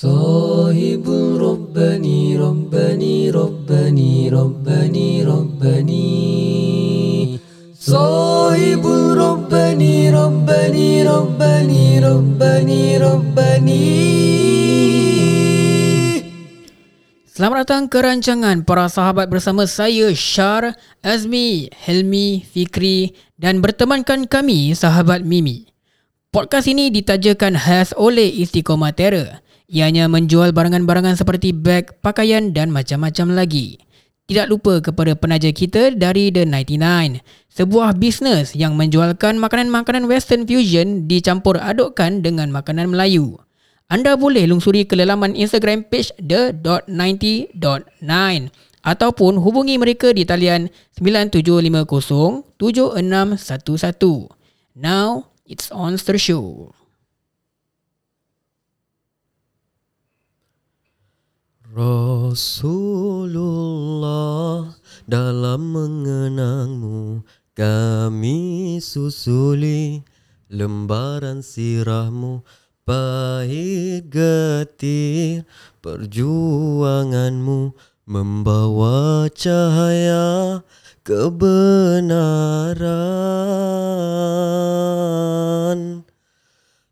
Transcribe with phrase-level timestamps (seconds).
[0.00, 1.08] صاحب
[1.40, 6.10] ربني ربني ربني ربني ربني
[7.80, 8.84] صاحب
[9.16, 13.88] ربني ربني ربني ربني ربني
[17.32, 24.76] Selamat datang ke rancangan para sahabat bersama saya Syar, Azmi, Helmi, Fikri dan bertemankan kami
[24.76, 25.72] sahabat Mimi.
[26.28, 29.40] Podcast ini ditajakan khas oleh Istiqomah Terra.
[29.71, 33.79] Ianya menjual barangan-barangan seperti beg, pakaian dan macam-macam lagi.
[34.27, 41.07] Tidak lupa kepada penaja kita dari The 99, sebuah bisnes yang menjualkan makanan-makanan western fusion
[41.07, 43.39] dicampur adukkan dengan makanan Melayu.
[43.87, 47.55] Anda boleh lungsuri ke laman Instagram page the.90.9
[48.83, 50.67] ataupun hubungi mereka di talian
[50.99, 54.35] 9750 7611.
[54.75, 56.75] Now, it's on the show.
[61.71, 63.31] Rasulullah
[65.07, 67.23] dalam mengenangmu
[67.55, 70.03] kami susuli
[70.51, 72.43] lembaran sirahmu
[72.83, 75.47] pahit getir
[75.79, 77.71] perjuanganmu
[78.03, 80.67] membawa cahaya
[81.07, 82.11] kebenaran.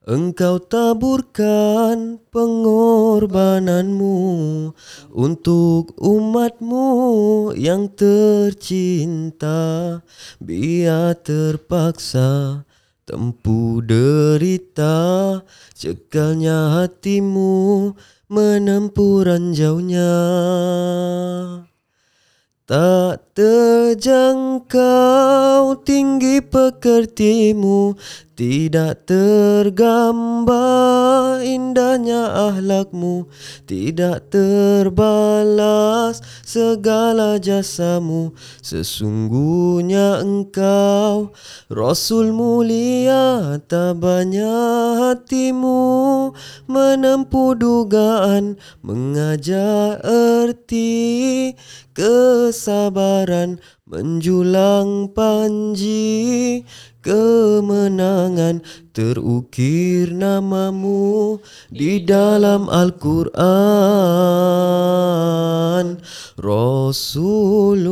[0.09, 4.17] Engkau taburkan pengorbananmu
[5.13, 6.89] untuk umatmu
[7.53, 9.61] yang tercinta
[10.41, 12.65] biar terpaksa
[13.05, 15.45] tempuh derita
[15.77, 17.93] cekalnya hatimu
[18.33, 20.17] menempuh ranjaunya.
[22.65, 24.83] Tak terjangkau
[25.87, 27.95] tinggi pekertimu.
[28.39, 30.49] Tidak tergambar
[31.43, 33.27] indahnya ahlakmu.
[33.67, 38.31] Tidak terbalas segala jasamu.
[38.63, 41.35] Sesungguhnya engkau
[41.67, 44.55] Rasul mulia tabanya
[45.03, 46.31] hatimu
[46.71, 51.51] Menempuh dugaan mengajar erti
[51.91, 56.61] kesabaran children menjulang panji
[57.01, 58.61] kemenangan
[58.93, 61.41] terukir namamu
[61.73, 63.39] di dalam Al-Quran.
[66.37, 67.89] Rasulullah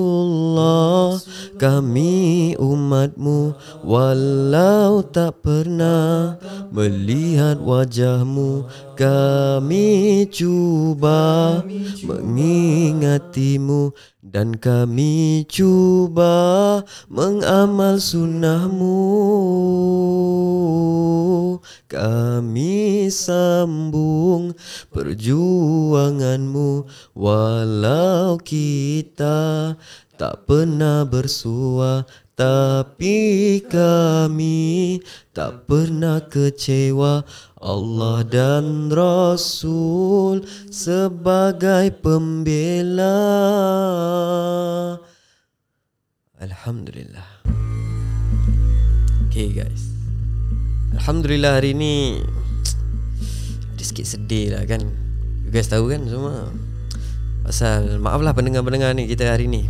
[1.58, 6.38] kami umatmu walau tak pernah
[6.70, 8.70] melihat wajahmu.
[8.98, 11.62] Kami cuba
[12.06, 15.87] mengingatimu dan kami cuba
[17.08, 19.00] mengamal sunnahmu.
[21.88, 24.52] Kami sambung
[24.92, 26.84] perjuanganmu
[27.16, 29.74] Walau kita
[30.18, 32.04] tak pernah bersua.
[32.38, 35.02] Tapi kami
[35.34, 37.26] tak pernah kecewa.
[37.58, 43.18] Allah dan Rasul sebagai pembela
[46.38, 47.26] Alhamdulillah.
[49.26, 49.90] Okay guys.
[50.94, 52.22] Alhamdulillah hari ni
[53.74, 54.86] Ada sikit sedih lah kan?
[55.42, 56.54] You guys tahu kan semua?
[57.42, 59.66] Pasal maaf lah pendengar-pendengar ni kita hari ni.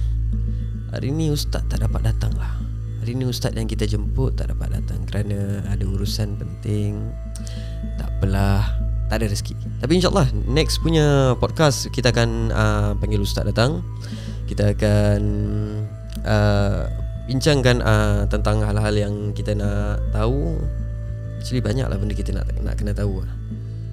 [0.92, 2.60] Hari ni ustaz tak dapat datang lah.
[3.00, 7.00] Hari ni ustaz yang kita jemput tak dapat datang Kerana ada urusan penting.
[7.96, 8.76] Tak apalah.
[9.08, 9.56] Tak ada rezeki.
[9.80, 13.88] Tapi insyaAllah next punya podcast Kita akan uh, panggil ustaz datang.
[14.52, 15.20] Kita akan
[16.28, 16.92] uh,
[17.28, 20.60] bincangkan uh, tentang hal-hal yang kita nak tahu.
[21.40, 23.32] Actually banyak lah benda kita nak nak kena tahu lah.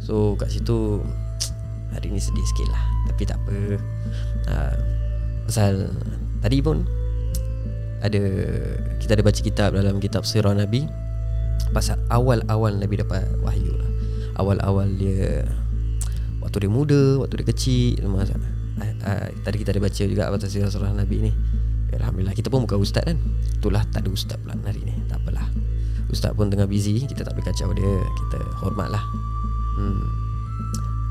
[0.05, 1.01] So kat situ
[1.97, 2.83] Hari ni sedih sikit lah.
[3.09, 3.57] Tapi tak apa.
[4.51, 4.75] Uh,
[5.45, 5.93] Pasal
[6.41, 6.85] Tadi pun
[8.05, 8.23] Ada
[9.01, 10.85] Kita ada baca kitab dalam kitab Sirah Nabi.
[11.73, 13.91] Pasal awal-awal Nabi dapat wahyu lah.
[14.43, 15.47] Awal-awal dia
[16.43, 20.49] Waktu dia muda Waktu dia kecil masa, uh, uh, Tadi kita ada baca juga Pasal
[20.51, 21.33] Sirah Nabi ni
[21.93, 23.19] Alhamdulillah Kita pun bukan ustaz kan?
[23.61, 25.47] Itulah tak ada ustaz pula hari ni Tak apalah.
[26.11, 27.93] Ustaz pun tengah busy Kita tak boleh kacau dia
[28.23, 29.05] Kita hormat lah
[29.81, 30.05] hmm.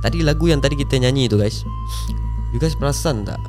[0.03, 1.63] Tadi lagu yang tadi kita nyanyi tu guys
[2.53, 3.39] You guys perasan tak?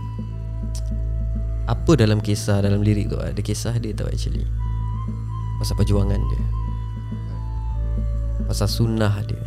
[1.68, 4.44] Apa dalam kisah Dalam lirik tu Ada kisah dia tau actually.
[5.60, 6.42] Pasal perjuangan dia.
[8.44, 9.40] Pasal sunnah dia.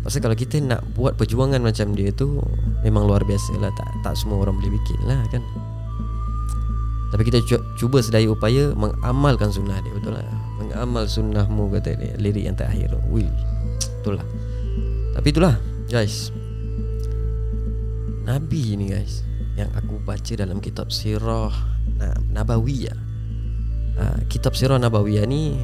[0.00, 2.40] Pasal kalau kita nak buat perjuangan macam dia tu
[2.80, 3.68] Memang luar biasa lah.
[3.74, 5.44] Tak, tak semua orang boleh bikin lah kan
[7.14, 7.38] tapi kita
[7.78, 10.26] cuba sedaya upaya mengamalkan sunnah dia betul lah.
[10.58, 12.90] Mengamal sunnahmu kata dia lirik yang terakhir.
[13.10, 13.30] Wih.
[14.02, 14.26] Betul lah.
[15.16, 15.56] Tapi itulah
[15.88, 16.28] Guys
[18.28, 19.24] Nabi ni guys
[19.56, 21.56] Yang aku baca dalam kitab Sirah
[22.36, 22.98] Nabawiyah
[23.96, 25.56] uh, Kitab Sirah Nabawiyah ni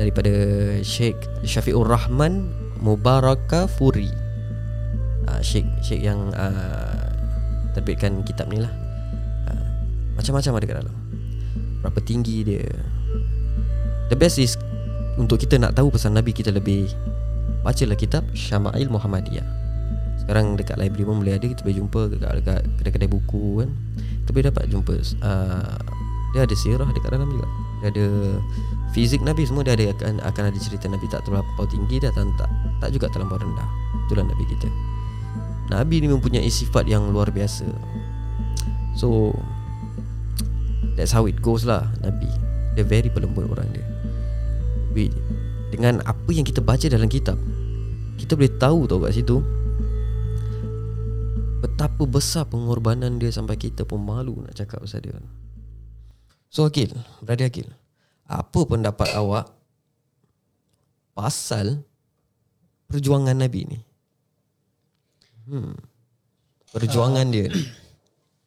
[0.00, 0.32] Daripada
[0.80, 2.48] Sheikh Syafiqur Rahman
[2.80, 4.08] Mubaraka Furi
[5.28, 7.12] uh, Sheikh Sheikh yang uh,
[7.76, 8.72] Terbitkan kitab ni lah
[10.22, 10.96] Macam-macam ada kat dalam.
[11.82, 12.62] Berapa tinggi dia.
[14.06, 14.54] The best is
[15.18, 16.86] Untuk kita nak tahu pesan Nabi kita lebih
[17.66, 19.44] Bacalah kitab Syama'il Muhammadiyah.
[20.22, 23.70] Sekarang dekat library pun boleh ada Kita boleh jumpa dekat, kedai-kedai buku kan.
[24.22, 24.94] Kita boleh dapat jumpa
[25.26, 25.78] uh,
[26.38, 27.46] Dia ada sirah dekat dalam juga.
[27.82, 28.06] Dia ada
[28.94, 32.46] fizik Nabi semua Dia ada akan, akan ada cerita Nabi tak terlampau tinggi Dan tak,
[32.78, 33.66] tak, juga terlampau rendah.
[34.06, 34.70] Itulah Nabi kita.
[35.74, 37.66] Nabi ni mempunyai sifat yang luar biasa.
[38.94, 39.34] So
[40.96, 42.28] That's how it goes lah Nabi.
[42.76, 43.84] Dia very pelembut orang dia.
[44.92, 45.08] We,
[45.72, 47.40] Dengan apa yang kita baca dalam kitab
[48.20, 49.40] Kita boleh tahu tau kat situ
[51.64, 55.16] Betapa besar pengorbanan dia Sampai kita pun malu nak cakap pasal dia.
[56.52, 56.92] So Akil
[57.24, 57.72] Brother Akil
[58.28, 59.48] Apa pendapat awak
[61.16, 61.80] Pasal
[62.92, 63.78] Perjuangan Nabi ni?
[65.48, 65.72] Hmm
[66.72, 67.81] Perjuangan dia ni.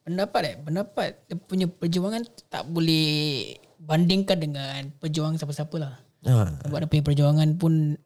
[0.06, 0.56] Pendapat eh?
[0.62, 5.98] Pendapat Dia punya perjuangan Tak boleh Bandingkan dengan Perjuangan siapa-siapa lah.
[6.30, 7.98] Ha, Sebab dia punya perjuangan pun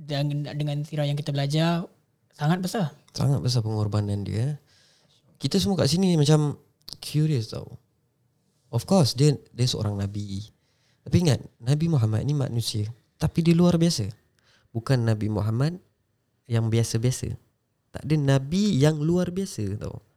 [0.00, 1.84] Dengan, dengan sirah yang kita belajar
[2.32, 2.96] Sangat besar.
[3.12, 4.56] Sangat besar pengorbanan dia
[5.36, 6.56] Kita semua kat sini macam
[7.04, 7.76] Curious tau.
[8.72, 10.48] Of course dia dia seorang Nabi.
[11.04, 12.88] Tapi ingat Nabi Muhammad ni manusia
[13.20, 14.08] Tapi dia luar biasa.
[14.72, 15.76] Bukan Nabi Muhammad
[16.48, 17.28] Yang biasa-biasa.
[17.92, 20.11] Tak ada Nabi yang luar biasa tau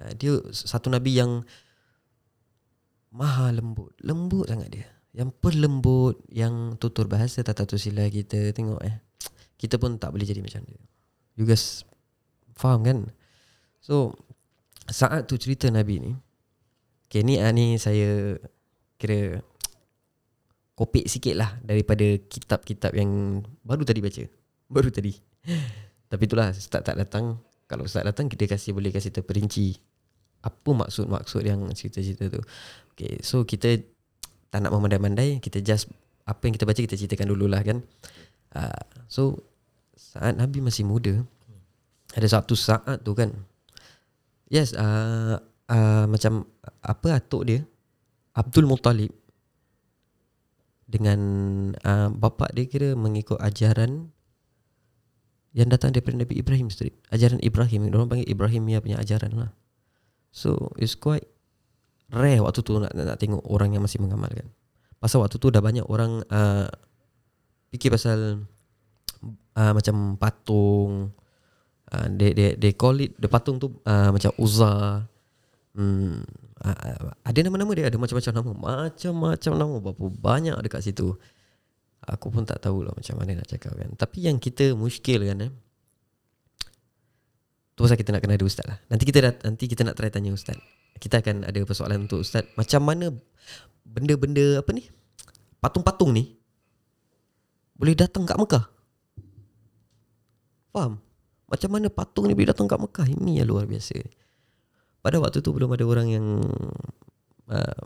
[0.00, 1.44] Ah, Dia satu Nabi yang
[3.12, 3.92] Maha lembut.
[4.00, 4.86] Lembut sangat dia.
[5.12, 8.96] Yang pelembut Yang tutur bahasa Tata sila kita Tengok eh.
[9.60, 10.80] Kita pun tak boleh jadi macam dia.
[11.36, 11.84] You guys
[12.56, 13.12] Faham kan?
[13.84, 14.16] So
[14.88, 16.12] Saat tu cerita Nabi ni
[17.12, 18.40] Okay ni, ah, ni saya
[18.96, 19.44] Kira
[20.72, 24.24] Kopik sikit lah Daripada kitab-kitab yang Baru tadi baca.
[24.72, 25.12] Baru tadi.
[26.12, 27.40] Tapi itulah Ustaz tak datang
[27.72, 29.80] Kalau Ustaz datang Kita kasih boleh kasih terperinci
[30.44, 32.44] Apa maksud-maksud yang cerita-cerita tu.
[32.92, 33.80] Okay so kita
[34.52, 35.88] Tak nak memandai-mandai Kita just
[36.28, 37.80] Apa yang kita baca Kita ceritakan dululah kan.
[38.52, 39.40] Uh, So
[39.96, 41.24] Saat Nabi masih muda
[42.12, 43.32] Ada satu saat tu kan.
[44.52, 45.40] Yes uh,
[45.72, 46.44] uh, Macam
[46.84, 47.64] Apa atuk dia?
[48.36, 49.16] Abdul Muttalib.
[50.84, 51.20] Dengan
[51.80, 54.12] uh, Bapa dia kira Mengikut ajaran
[55.52, 57.92] Yang datang daripada Nabi Ibrahim Street Ajaran Ibrahim.
[57.92, 59.50] Orang panggil Ibrahim punya ajaran lah.
[60.32, 61.28] So it's quite
[62.12, 64.48] Rare waktu tu nak, nak, nak tengok Orang yang masih mengamalkan.
[64.96, 66.68] Pasal waktu tu dah banyak orang uh,
[67.72, 68.48] Fikir pasal
[69.56, 71.12] uh, Macam patung
[71.92, 75.04] uh, they, they, they call it The patung tu uh, Macam Uzza
[75.76, 76.16] hmm,
[76.64, 78.52] uh, uh, Ada nama-nama dia Ada macam-macam nama.
[78.56, 79.74] Macam-macam nama.
[79.84, 81.16] Berapa banyak dekat situ
[82.02, 83.90] Aku pun tak tahu lah Macam mana nak cakap kan.
[83.94, 85.52] Tapi yang kita muskil kan eh.
[87.72, 88.78] Tu pasal kita nak kena ada ustaz lah.
[88.90, 90.58] Nanti kita dah, nanti kita nak try tanya ustaz.
[90.98, 92.44] Kita akan ada persoalan untuk ustaz.
[92.58, 93.14] Macam mana
[93.82, 94.88] Benda-benda apa ni?
[95.58, 96.38] Patung-patung ni
[97.74, 98.64] Boleh datang kat Mekah?
[100.72, 101.02] Faham?
[101.50, 103.04] Macam mana patung ni boleh datang kat Mekah?
[103.04, 103.98] Ini yang luar biasa.
[105.02, 106.26] Pada waktu tu belum ada orang yang
[107.50, 107.82] uh,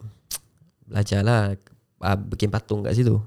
[0.87, 1.57] Belajar lah
[2.05, 3.19] uh, Bikin patung kat situ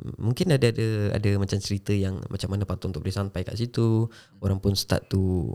[0.00, 4.08] Mungkin ada ada ada macam cerita yang macam mana patung tu boleh sampai kat situ.
[4.40, 5.52] Orang pun start tu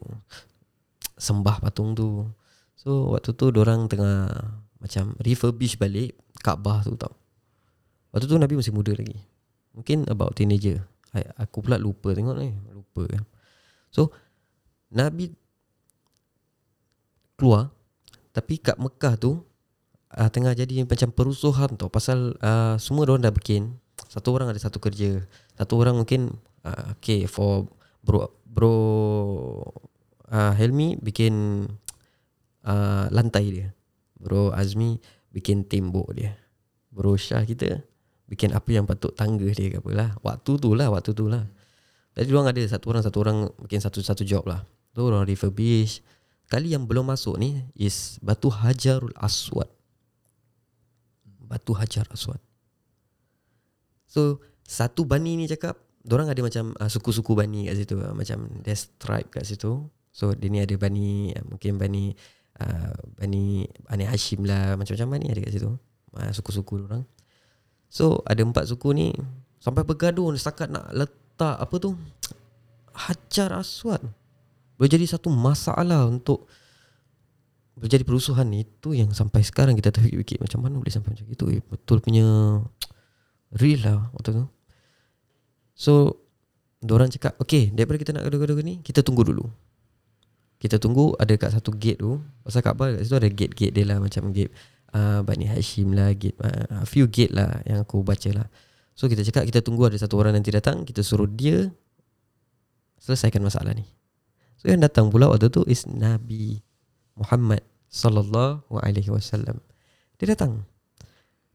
[1.17, 2.29] sembah patung tu.
[2.77, 4.29] So waktu tu orang tengah
[4.77, 6.13] macam refurbish balik
[6.45, 7.15] Kaabah tu tau.
[8.13, 9.17] Waktu tu Nabi masih muda lagi.
[9.73, 10.85] Mungkin about teenager.
[11.15, 12.53] I, aku pula lupa tengok ni.
[12.69, 13.23] Lupa kan.
[13.89, 14.13] So
[14.93, 15.33] Nabi
[17.35, 17.73] keluar
[18.31, 19.43] tapi kat Mekah tu
[20.15, 23.75] uh, tengah jadi macam perusuhan tau pasal uh, semua orang dah bikin
[24.09, 25.23] satu orang ada satu kerja.
[25.57, 26.35] Satu orang mungkin
[26.65, 27.69] uh, okay for
[28.05, 28.77] bro bro
[30.29, 31.65] uh, Helmi bikin
[32.65, 33.67] uh, lantai dia.
[34.15, 34.97] Bro Azmi
[35.29, 36.33] bikin tembok dia.
[36.89, 37.83] Bro Syah kita
[38.25, 40.17] bikin apa yang patut tangga dia ke apalah.
[40.25, 41.45] Waktu tu lah, waktu tu lah.
[42.15, 44.63] Jadi orang ada satu orang satu orang bikin satu-satu job lah.
[44.95, 45.99] Tu orang refurbish.
[46.45, 49.67] Kali yang belum masuk ni is Batu Hajarul Aswad.
[51.25, 52.39] Batu Hajar Aswad.
[54.15, 57.99] So satu bani ni cakap Diorang ada macam uh, suku-suku bani kat situ.
[57.99, 59.91] Uh, Macam there's tribe kat situ.
[60.15, 62.15] So dia ni ada bani uh, Mungkin bani
[62.63, 65.75] uh, Bani Bani Hashim lah Macam-macam bani ada kat situ.
[66.15, 67.03] Uh, Suku-suku orang
[67.91, 69.11] So ada empat suku ni
[69.59, 71.99] Sampai bergaduh Setakat nak letak Apa tu
[72.95, 73.99] Hajar Aswad.
[74.79, 76.47] Boleh jadi satu masalah untuk
[77.75, 78.47] Boleh jadi perusuhan.
[78.55, 81.43] Itu yang sampai sekarang kita terfikir Macam mana boleh sampai macam itu.
[81.51, 82.23] Eh, Betul punya
[83.55, 84.45] Real lah waktu tu.
[85.75, 85.93] So
[86.85, 89.47] Diorang cakap Okay daripada kita nak gaduh-gaduh ni Kita tunggu dulu.
[90.61, 92.21] Kita tunggu Ada kat satu gate tu.
[92.45, 94.53] Pasal Kaabah kat situ ada gate-gate dia lah Macam gate
[94.93, 98.47] uh, Bani Hashim lah Gate uh, A few gate lah Yang aku baca lah.
[98.93, 101.71] So kita cakap Kita tunggu ada satu orang nanti datang Kita suruh dia
[103.01, 103.87] Selesaikan masalah ni.
[104.61, 106.61] So yang datang pula waktu tu Is Nabi
[107.15, 107.63] Muhammad
[107.95, 109.63] Sallallahu alaihi wasallam.
[110.19, 110.67] Dia datang.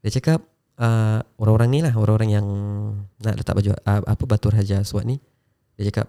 [0.00, 0.40] Dia cakap
[0.80, 2.46] uh, Orang-orang ni lah Orang-orang yang
[3.20, 5.20] Nak letak baju uh, Apa Batur Hajar Aswad ni
[5.76, 6.08] Dia cakap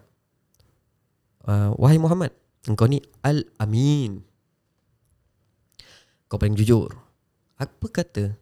[1.46, 2.32] uh, Wahai Muhammad
[2.70, 4.22] Engkau ni Al-Amin.
[6.30, 6.94] Kau paling jujur.
[7.58, 8.38] Apa kata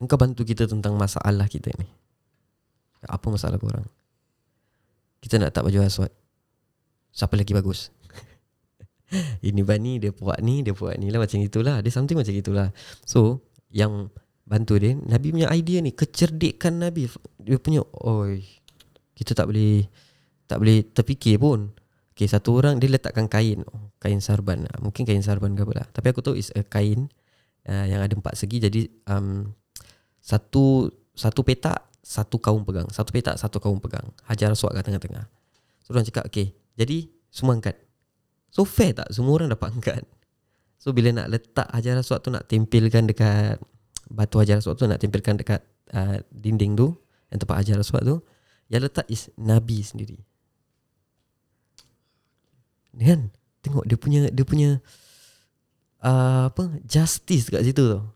[0.00, 1.88] Engkau bantu kita tentang masalah kita ni?
[3.04, 3.84] Apa masalah korang?
[5.20, 6.12] Kita nak tak baju aswad.
[7.12, 7.92] Siapa lagi bagus?
[9.48, 11.84] Ini bani Dia buat ni Dia buat ni lah Macam itulah.
[11.84, 12.68] Dia something macam itulah.
[13.04, 14.08] So Yang
[14.48, 14.96] Bantu dia.
[14.96, 17.04] Nabi punya idea ni Kecerdikan Nabi.
[17.36, 18.40] Dia punya Oi
[19.12, 19.84] Kita tak boleh
[20.48, 21.76] Tak boleh terfikir pun.
[22.16, 23.60] Okay satu orang Dia letakkan kain.
[23.68, 24.64] Oh, Kain sarban.
[24.80, 25.86] Mungkin kain sarban ke apa lah.
[25.92, 27.12] Tapi aku tahu is a kain
[27.68, 28.56] uh, Yang ada empat segi.
[28.56, 29.52] Jadi um,
[30.24, 32.88] Satu Satu petak Satu kaum pegang.
[32.88, 34.08] Satu petak Satu kaum pegang.
[34.24, 35.28] Hajar aswad kat tengah-tengah.
[35.84, 36.56] So orang cakap Okay.
[36.72, 37.76] Jadi Semua angkat.
[38.48, 39.12] So fair tak?
[39.12, 40.08] Semua orang dapat angkat.
[40.80, 43.60] So bila nak letak hajar aswad tu Nak tempelkan dekat
[44.08, 45.60] Batu hajar aswad tu Nak tempelkan dekat
[45.92, 46.96] uh, Dinding tu
[47.28, 48.16] Yang tempat hajar aswad tu
[48.72, 50.18] Yang letak is Nabi sendiri.
[52.96, 53.30] Kan?
[53.60, 54.70] Tengok dia punya Dia punya
[56.00, 58.08] uh, Apa Justice kat situ tau.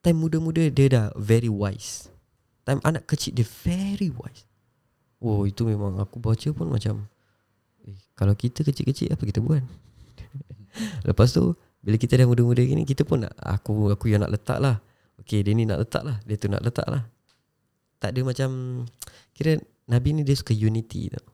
[0.00, 2.08] Time muda-muda Dia dah very wise.
[2.64, 4.48] Time anak kecil Dia very wise.
[5.20, 7.04] Oh itu memang Aku baca pun macam
[7.84, 9.60] eh, Kalau kita kecil-kecil Apa kita buat?
[11.08, 14.58] Lepas tu Bila kita dah muda-muda gini Kita pun nak Aku aku yang nak letak
[14.58, 14.82] lah
[15.22, 17.06] Okay dia ni nak letak lah Dia tu nak letak lah
[18.02, 18.50] Tak ada macam
[19.34, 19.58] Kira
[19.88, 21.26] Nabi ni dia suka unity tau.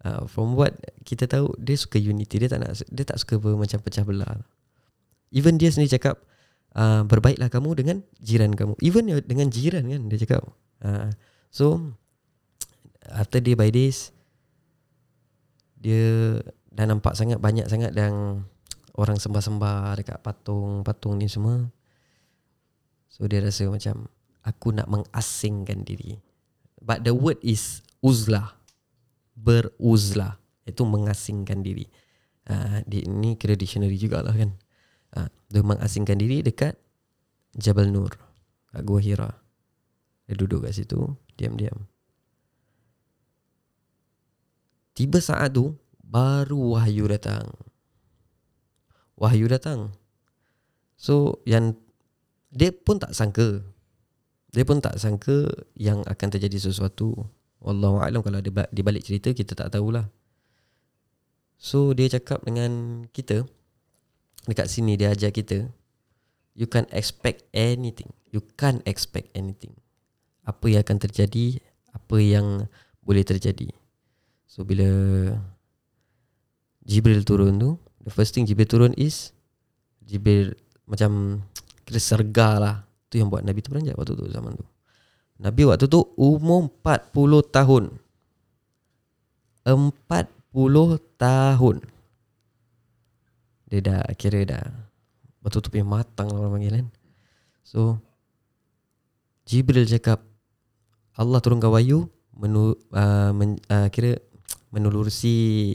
[0.00, 0.72] Uh, From what
[1.04, 4.40] Kita tahu Dia suka unity Dia tak nak Dia tak suka ber, macam pecah belah
[5.30, 6.16] Even dia sendiri cakap
[6.74, 8.74] uh, Berbaiklah kamu dengan Jiran kamu.
[8.80, 10.42] Even dengan jiran kan Dia cakap.
[10.80, 11.12] Uh,
[11.52, 11.92] So
[13.04, 14.16] After day by days
[15.76, 16.40] Dia
[16.72, 18.48] Dah nampak sangat Banyak sangat yang
[19.00, 21.72] Orang sembah-sembah Dekat patung-patung ni semua.
[23.08, 24.12] So dia rasa macam
[24.44, 26.20] Aku nak mengasingkan diri.
[26.80, 28.56] But the word is Uzlah.
[29.36, 30.36] Beruzlah.
[30.68, 31.88] Itu mengasingkan diri.
[32.44, 34.56] Uh, Ini kira dictionary jugalah kan.
[35.16, 36.76] Uh, Dia mengasingkan diri dekat
[37.58, 38.14] Jabal Nur
[38.70, 39.26] Kat Gua Hira
[40.30, 41.90] Dia duduk kat situ Diam-diam.
[44.94, 47.50] Tiba saat tu Baru wahyu datang
[49.20, 49.92] Wahyu datang.
[50.96, 51.76] So yang
[52.50, 53.62] Dia pun tak sangka.
[54.50, 55.46] Dia pun tak sangka
[55.76, 57.28] Yang akan terjadi sesuatu.
[57.60, 60.08] Wallahualam kalau dia di balik cerita Kita tak tahulah.
[61.60, 63.44] So dia cakap dengan kita
[64.48, 65.68] Dekat sini dia ajar kita
[66.56, 68.10] You can't expect anything.
[68.32, 69.76] You can't expect anything.
[70.48, 71.60] Apa yang akan terjadi
[71.92, 72.64] Apa yang
[73.04, 73.68] boleh terjadi.
[74.48, 74.88] So bila
[76.88, 79.36] Jibril turun tu The first thing Jibril turun is
[80.04, 80.56] Jibril
[80.88, 81.44] macam
[81.84, 82.76] Kira serga lah.
[83.10, 84.62] Tu yang buat Nabi tu beranjak waktu tu zaman tu.
[85.42, 87.84] Nabi waktu tu umur 40 tahun.
[89.66, 89.90] 40
[91.18, 91.76] tahun.
[93.70, 94.66] Dia dah kira dah
[95.40, 96.88] Betul-betul punya matang lah orang panggil kan.
[97.66, 97.80] So
[99.48, 100.22] Jibril cakap
[101.18, 102.06] Allah turunkan wahyu
[102.38, 104.14] menu, uh, men, uh, Kira
[104.70, 105.74] Menulurusi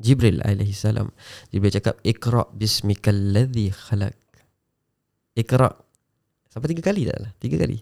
[0.00, 1.12] Jibril alaihi salam.
[1.52, 4.16] Jibril cakap Iqra bismikal ladhi khalaq.
[5.36, 5.68] Iqra.
[6.48, 7.30] Sampai tiga kali tak lah?
[7.36, 7.78] Tiga kali?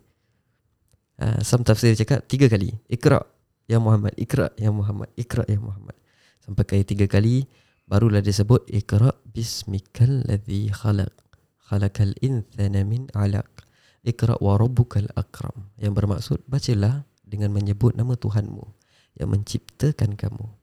[1.18, 2.74] Uh, Some tafsir cakap Tiga kali.
[2.90, 3.22] Iqra
[3.64, 5.96] Ya Muhammad Iqra Ya Muhammad Iqra Ya Muhammad.
[6.42, 7.48] Sampai kali tiga kali
[7.88, 11.14] Barulah dia sebut Iqra bismikal ladhi khalaq.
[11.70, 13.48] Khalaqal inthana min alaq.
[14.04, 15.72] Iqra wa rabbukal akram.
[15.80, 18.64] Yang bermaksud Bacalah Dengan menyebut nama Tuhanmu
[19.16, 20.57] Yang menciptakan kamu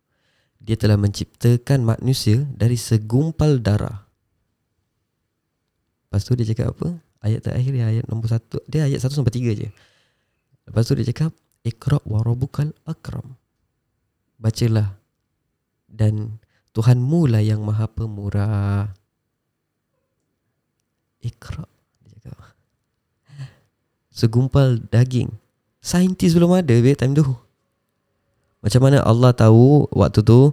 [0.66, 4.10] dia telah menciptakan manusia dari segumpal darah.
[6.10, 6.98] Lepas tu dia cakap apa?
[7.22, 8.58] Ayat terakhir dia ayat nombor satu.
[8.66, 9.70] Dia ayat satu sampai tiga je.
[10.66, 13.38] Lepas tu dia cakap, Iqra' wa rabukal akram.
[14.42, 14.98] Bacalah.
[15.86, 16.42] Dan
[16.74, 18.90] Tuhanmu lah yang maha pemurah.
[21.22, 21.70] Iqra'
[22.10, 22.58] dia cakap.
[24.10, 25.30] Segumpal daging.
[25.78, 27.45] Saintis belum ada be time tu.
[28.66, 30.50] Macam mana Allah tahu waktu tu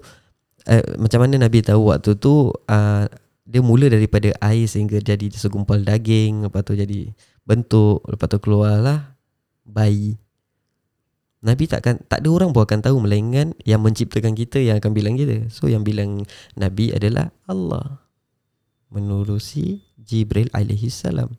[0.68, 3.04] eh, Macam mana Nabi tahu waktu tu uh,
[3.48, 7.08] Dia mula daripada air sehingga jadi segumpal daging Lepas tu jadi
[7.48, 9.16] bentuk Lepas tu keluarlah
[9.64, 10.20] bayi
[11.42, 15.18] Nabi takkan tak ada orang pun akan tahu melainkan yang menciptakan kita yang akan bilang
[15.18, 15.50] kita.
[15.50, 16.22] So yang bilang
[16.54, 17.98] Nabi adalah Allah
[18.94, 21.34] menerusi Jibril alaihi salam.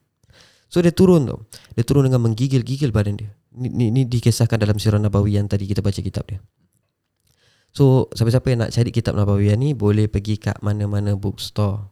[0.68, 1.40] So dia turun tu.
[1.80, 3.32] Dia turun dengan menggigil-gigil badan dia.
[3.56, 6.44] Ni, ni, ni dikisahkan dalam sirah Nabawi yang tadi kita baca kitab dia.
[7.74, 11.90] So siapa-siapa yang nak cari kitab Nabawi ni boleh pergi kat mana-mana bookstore.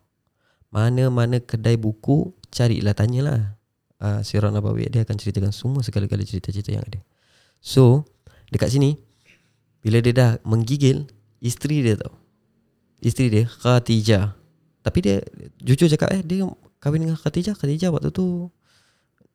[0.69, 3.57] Mana-mana kedai buku carilah tanyalah.
[4.01, 7.01] Uh, sirah Nabawi dia akan ceritakan semua segala-gala cerita-cerita yang ada.
[7.61, 8.05] So
[8.51, 8.99] Dekat sini
[9.79, 11.07] Bila dia dah menggigil
[11.39, 12.13] Isteri dia tau.
[12.99, 14.35] Isteri dia Khatijah
[14.83, 15.23] Tapi dia
[15.61, 16.45] Jujur cakap eh Dia
[16.83, 18.51] kahwin dengan Khatijah Khatijah waktu tu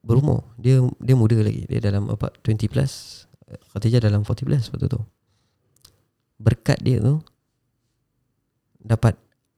[0.06, 0.54] Berumur.
[0.54, 1.66] Dia dia muda lagi.
[1.66, 3.26] Dia dalam apa 20 plus.
[3.74, 5.02] Khatijah dalam 40 plus waktu tu
[6.36, 7.20] Berkat dia tu
[8.80, 9.16] Dapat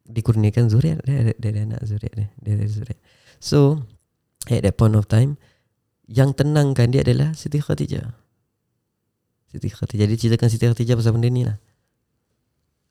[0.08, 2.98] Dikurniakan zuriat Dia, dia, dia, dia nak zuriat dia Dia ada zuriat.
[3.42, 3.82] So
[4.48, 5.36] At that point of time
[6.08, 8.14] Yang tenangkan dia adalah Siti Khatijah
[9.50, 11.58] Siti Khatijah Dia ceritakan Siti Khatijah pasal benda ni lah.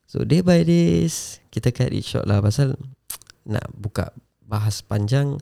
[0.06, 2.76] So day by days Kita cut it short lah Pasal
[3.48, 4.12] Nak buka
[4.44, 5.40] Bahas panjang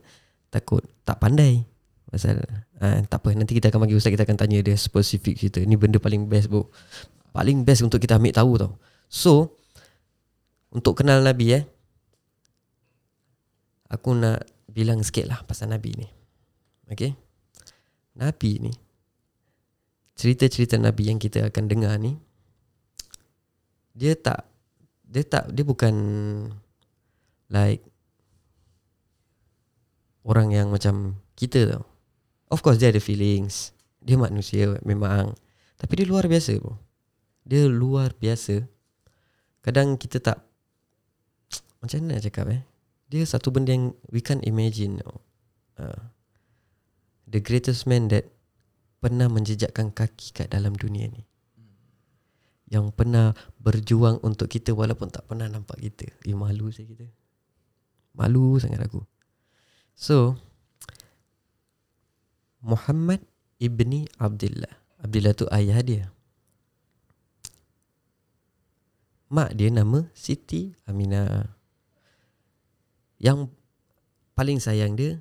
[0.48, 1.66] Takut Tak pandai.
[2.08, 2.40] Pasal
[2.80, 3.34] uh, Tak apa.
[3.34, 5.60] Nanti kita akan bagi ustaz Kita akan tanya dia Spesifik cerita.
[5.66, 6.70] Ni benda paling best bro
[7.36, 8.72] Paling best untuk kita ambil tahu tau
[9.12, 9.60] So
[10.72, 11.64] Untuk kenal Nabi eh
[13.92, 16.08] Aku nak Bilang sikit lah Pasal Nabi ni
[16.88, 17.12] Okay
[18.16, 18.72] Nabi ni
[20.16, 22.16] cerita-cerita Nabi yang kita akan dengar ni
[23.92, 24.48] dia tak
[25.04, 25.92] dia tak dia bukan
[27.52, 27.80] like
[30.26, 31.84] orang yang macam kita tau.
[32.50, 33.72] Of course dia ada feelings.
[34.02, 35.32] Dia manusia memang.
[35.78, 36.76] Tapi dia luar biasa bro.
[37.46, 38.66] Dia luar biasa.
[39.62, 40.42] Kadang kita tak
[41.80, 42.62] macam mana nak cakap eh.
[43.06, 44.98] Dia satu benda yang we can't imagine.
[45.78, 46.10] Uh,
[47.30, 48.26] the greatest man that
[48.98, 51.22] pernah menjejakkan kaki kat dalam dunia ni.
[52.66, 53.30] Yang pernah
[53.62, 56.10] berjuang untuk kita walaupun tak pernah nampak kita.
[56.26, 57.06] Eh malu saya kita.
[58.18, 59.06] Malu sangat aku.
[59.94, 60.34] So
[62.66, 63.22] Muhammad
[63.62, 66.10] ibni Abdullah Abdullah tu ayah dia
[69.32, 71.50] mak dia nama Siti Aminah.
[73.16, 73.50] Yang
[74.36, 75.18] paling sayang dia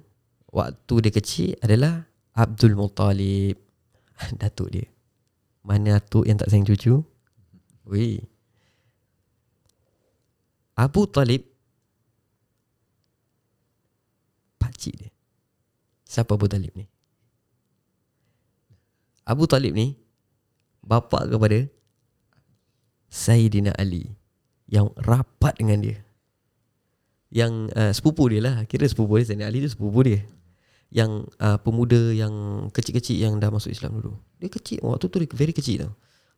[0.51, 3.57] waktu dia kecil adalah Abdul Muttalib.
[4.39, 4.87] Datuk dia.
[5.65, 7.01] Mana atuk yang tak sayang cucu?
[7.89, 8.21] Weh.
[10.75, 11.41] Abu Talib
[14.59, 15.11] Pakcik dia.
[16.03, 16.85] Siapa Abu Talib ni?
[19.25, 19.97] Abu Talib ni
[20.85, 21.65] Bapa kepada
[23.15, 24.11] Sayyidina Ali
[24.67, 26.03] Yang rapat dengan dia
[27.31, 30.19] Yang uh, sepupu dia lah Kira sepupu dia Sayyidina Ali tu sepupu dia
[30.93, 32.31] yang uh, pemuda yang
[32.71, 34.15] kecil-kecil yang dah masuk Islam dulu.
[34.39, 35.93] Dia kecil waktu tu dia very kecil tau.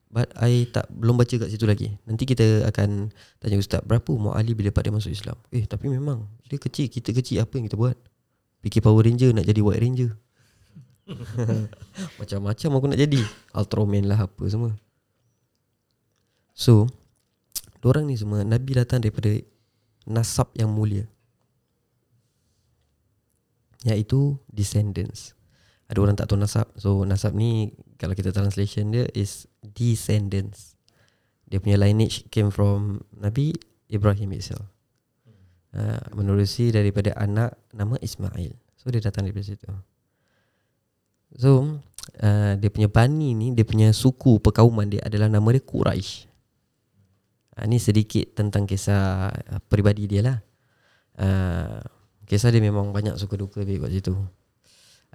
[0.10, 1.94] But I tak belum baca kat situ lagi.
[2.10, 3.14] Nanti kita akan
[3.44, 5.38] tanya ustaz berapa umur Ali bila dia masuk Islam.
[5.54, 8.00] Eh tapi memang dia kecil, kita kecil apa yang kita buat?
[8.66, 10.12] Fikir Power Ranger nak jadi White Ranger.
[12.20, 13.22] Macam-macam aku nak jadi.
[13.54, 14.74] Ultraman lah apa semua.
[16.58, 16.90] So,
[17.86, 19.30] orang ni semua Nabi datang daripada
[20.10, 21.06] nasab yang mulia
[23.86, 25.38] iaitu descendants.
[25.88, 26.68] Ada orang tak tahu nasab.
[26.76, 30.76] So nasab ni kalau kita translation dia is descendants.
[31.48, 33.56] Dia punya lineage came from Nabi
[33.88, 34.68] Ibrahim itself.
[35.72, 38.52] Uh, menerusi daripada anak nama Ismail.
[38.76, 39.68] So dia datang dari situ.
[41.40, 41.80] So
[42.20, 46.27] uh, dia punya bani ni, dia punya suku perkauman dia adalah nama dia Quraisy.
[47.58, 50.38] Uh, ni sedikit tentang kisah uh, peribadi dia lah.
[51.18, 51.82] Uh,
[52.28, 54.12] Kisah dia memang banyak suka duka dia kat situ.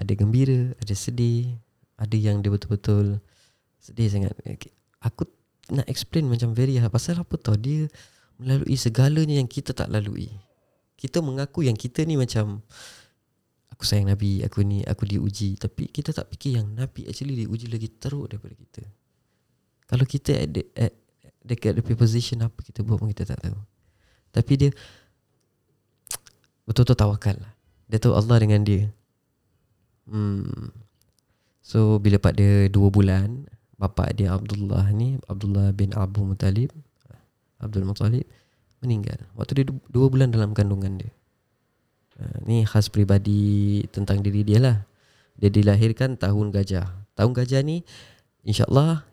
[0.01, 1.61] Ada gembira, ada sedih,
[2.01, 3.21] ada yang dia betul-betul
[3.77, 4.33] sedih sangat.
[5.05, 5.29] Aku
[5.77, 6.89] nak explain macam very hard.
[6.89, 7.85] Pasal apa tau dia
[8.41, 10.33] melalui segalanya yang kita tak lalui.
[10.97, 12.65] Kita mengaku yang kita ni macam
[13.69, 17.69] aku sayang Nabi, aku ni aku diuji, tapi kita tak fikir yang Nabi actually diuji
[17.69, 18.83] lagi teruk daripada kita.
[19.85, 20.97] Kalau kita at the, at,
[21.43, 23.59] dekat the position apa kita buat pun kita tak tahu.
[24.33, 24.71] Tapi dia
[26.65, 27.53] betul-betul tawakal lah.
[27.91, 28.89] Dia tahu Allah dengan dia.
[30.09, 30.73] Hmm.
[31.63, 33.47] So bila pada dua bulan
[33.79, 36.71] bapa dia Abdullah ni Abdullah bin Abu Muttalib
[37.63, 38.27] Abdul Muttalib
[38.83, 39.23] meninggal.
[39.39, 41.13] Waktu dia dua bulan dalam kandungan dia.
[42.19, 44.77] Uh, ni khas peribadi tentang diri dia lah.
[45.39, 46.91] Dia dilahirkan tahun gajah.
[47.15, 47.87] Tahun gajah ni
[48.43, 49.07] insyaAllah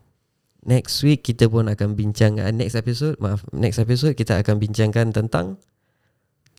[0.60, 5.08] Next week kita pun akan bincang uh, Next episode Maaf Next episode kita akan bincangkan
[5.12, 5.56] tentang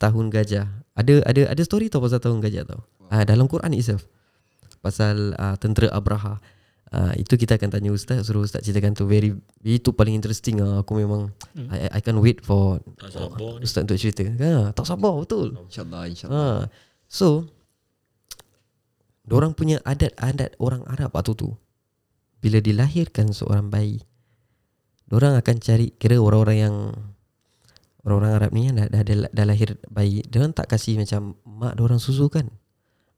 [0.02, 0.66] Tahun gajah.
[0.98, 2.82] Ada ada ada story tau pasal tahun gajah tau.
[3.06, 4.10] Uh, Dalam Quran itself.
[4.82, 6.42] Pasal uh, tentera Abraha.
[6.90, 9.06] Uh, Itu kita akan tanya ustaz Suruh ustaz ceritakan tu.
[9.06, 10.82] Very Itu paling interesting lah.
[10.82, 11.70] Aku memang hmm.
[11.70, 12.98] I, I can't wait for ni.
[13.62, 14.26] Ustaz untuk cerita.
[14.26, 15.54] Ha, Tak sabar betul.
[15.70, 16.66] InsyaAllah InsyaAllah.
[16.66, 16.72] Ha.
[17.06, 17.46] So
[19.22, 21.54] Diorang punya adat-adat orang Arab waktu tu
[22.42, 24.02] Bila dilahirkan seorang bayi
[25.06, 26.76] Diorang akan cari Kira orang-orang yang
[28.02, 31.78] Orang-orang Arab ni yang dah, dah, dah, dah lahir bayi Diorang tak kasih macam Mak
[31.78, 32.50] diorang susukan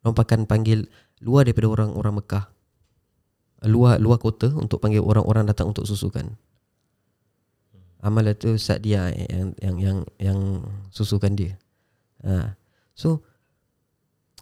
[0.05, 0.85] Diorang akan panggil
[1.25, 2.53] Luar daripada orang-orang Mekah.
[3.65, 6.37] Luar luar kota Untuk panggil orang-orang datang untuk susukan
[8.05, 10.39] Amal itu Sa'dia yang, yang, yang, yang
[10.93, 11.57] susukan dia.
[12.21, 12.53] Ha.
[12.93, 13.25] So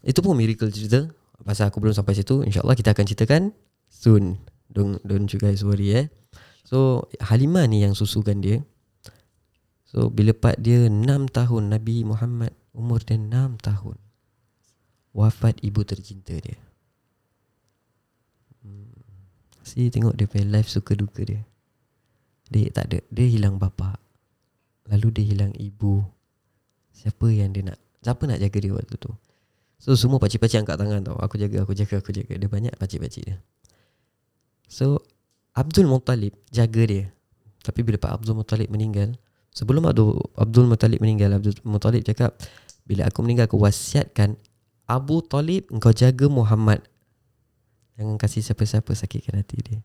[0.03, 1.07] itu pun miracle cerita.
[1.47, 3.43] Pasal aku belum sampai situ InsyaAllah kita akan ceritakan
[3.87, 4.43] Soon
[4.73, 6.07] Don't, don't you guys worry eh.
[6.65, 8.65] So Halimah ni yang susukan dia.
[9.85, 14.01] So bila part dia 6 tahun Nabi Muhammad Umur dia 6 tahun
[15.13, 16.57] Wafat ibu tercinta dia.
[18.65, 18.89] Hmm.
[19.61, 21.45] See tengok dia punya life suka duka dia.
[22.49, 24.01] Dia tak ada Dia hilang bapa.
[24.89, 26.01] Lalu dia hilang ibu.
[26.97, 29.13] Siapa yang dia nak Siapa nak jaga dia waktu tu?
[29.77, 31.21] So semua pakcik-pakcik angkat tangan tau.
[31.21, 32.33] Aku jaga, aku jaga, aku jaga.
[32.41, 33.37] Dia banyak pakcik-pakcik dia
[34.73, 35.05] So
[35.53, 37.13] Abdul Muttalib jaga dia.
[37.61, 39.15] Tapi bila Pak Abdul Muttalib meninggal
[39.53, 42.35] Sebelum Abdul, Abdul Muttalib meninggal Abdul Muttalib cakap
[42.89, 44.35] Bila aku meninggal aku wasiatkan
[44.89, 46.83] Abu Talib engkau jaga Muhammad.
[47.97, 49.81] Jangan kasih siapa-siapa sakitkan hati dia.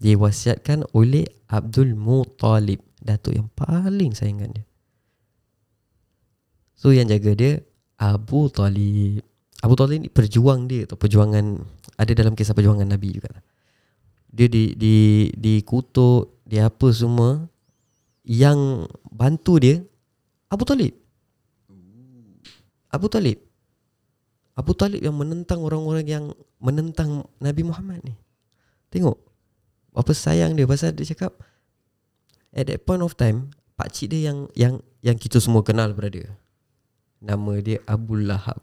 [0.00, 4.66] Dia wasiatkan oleh Abdul Muttalib Datuk yang paling sayangan dia.
[6.78, 7.52] So yang jaga dia
[7.98, 9.22] Abu Talib.
[9.58, 11.58] Abu Talib ni perjuang dia atau perjuangan
[11.98, 13.30] ada dalam kisah perjuangan Nabi juga.
[14.28, 17.48] Dia di di dikutuk, dia apa semua
[18.28, 19.80] yang bantu dia
[20.52, 20.92] Abu Talib.
[22.88, 23.38] Abu Talib.
[24.56, 26.24] Abu Talib yang menentang orang-orang yang
[26.58, 28.16] menentang Nabi Muhammad ni.
[28.88, 29.16] Tengok
[29.92, 31.36] apa sayang dia pasal dia cakap
[32.54, 36.38] at that point of time pak cik dia yang yang yang kita semua kenal brother.
[37.18, 38.62] Nama dia Abu Lahab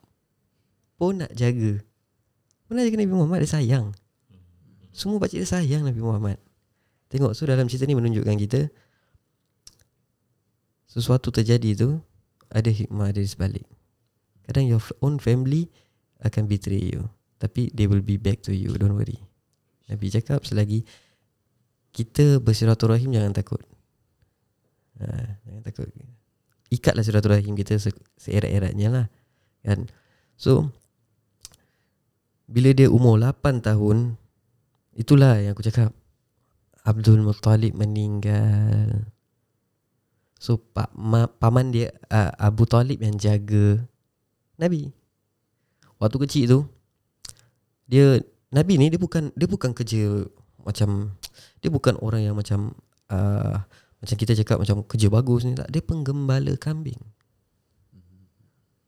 [0.96, 1.84] Pun nak jaga
[2.68, 3.92] Pun nak jaga Nabi Muhammad Dia sayang
[4.96, 6.40] Semua pakcik dia sayang Nabi Muhammad.
[7.12, 8.72] Tengok So dalam cerita ni menunjukkan kita
[10.90, 12.02] Sesuatu terjadi tu
[12.50, 13.66] Ada hikmah dari sebalik.
[14.48, 15.70] Kadang your own family
[16.24, 17.06] Akan betray you
[17.38, 19.22] Tapi they will be back to you Don't worry.
[19.86, 20.82] Nabi cakap selagi
[21.94, 23.62] Kita bersilaturahim Jangan takut.
[24.98, 25.92] Ha, Jangan takut.
[26.74, 29.06] Ikatlah silaturahim kita se- seerat-eratnya lah
[29.62, 29.90] kan?
[30.38, 30.74] So
[32.46, 34.18] bila dia umur 8 tahun
[34.96, 35.92] itulah yang aku cakap.
[36.86, 39.10] Abdul Muttalib meninggal.
[40.38, 43.82] So pak ma, paman dia uh, Abu Talib yang jaga
[44.62, 44.94] Nabi.
[45.98, 46.60] Waktu kecil tu
[47.90, 48.22] dia
[48.54, 50.26] Nabi ni dia bukan dia bukan kerja
[50.62, 51.18] macam
[51.62, 52.78] dia bukan orang yang macam
[53.10, 53.58] uh,
[53.98, 55.74] macam kita cakap macam kerja bagus ni tak.
[55.74, 57.02] Dia penggembala kambing.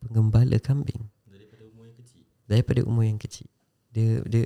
[0.06, 1.10] Penggembala kambing.
[1.26, 2.24] Daripada umur yang kecil?
[2.46, 3.50] Daripada umur yang kecil.
[3.90, 4.46] Dia dia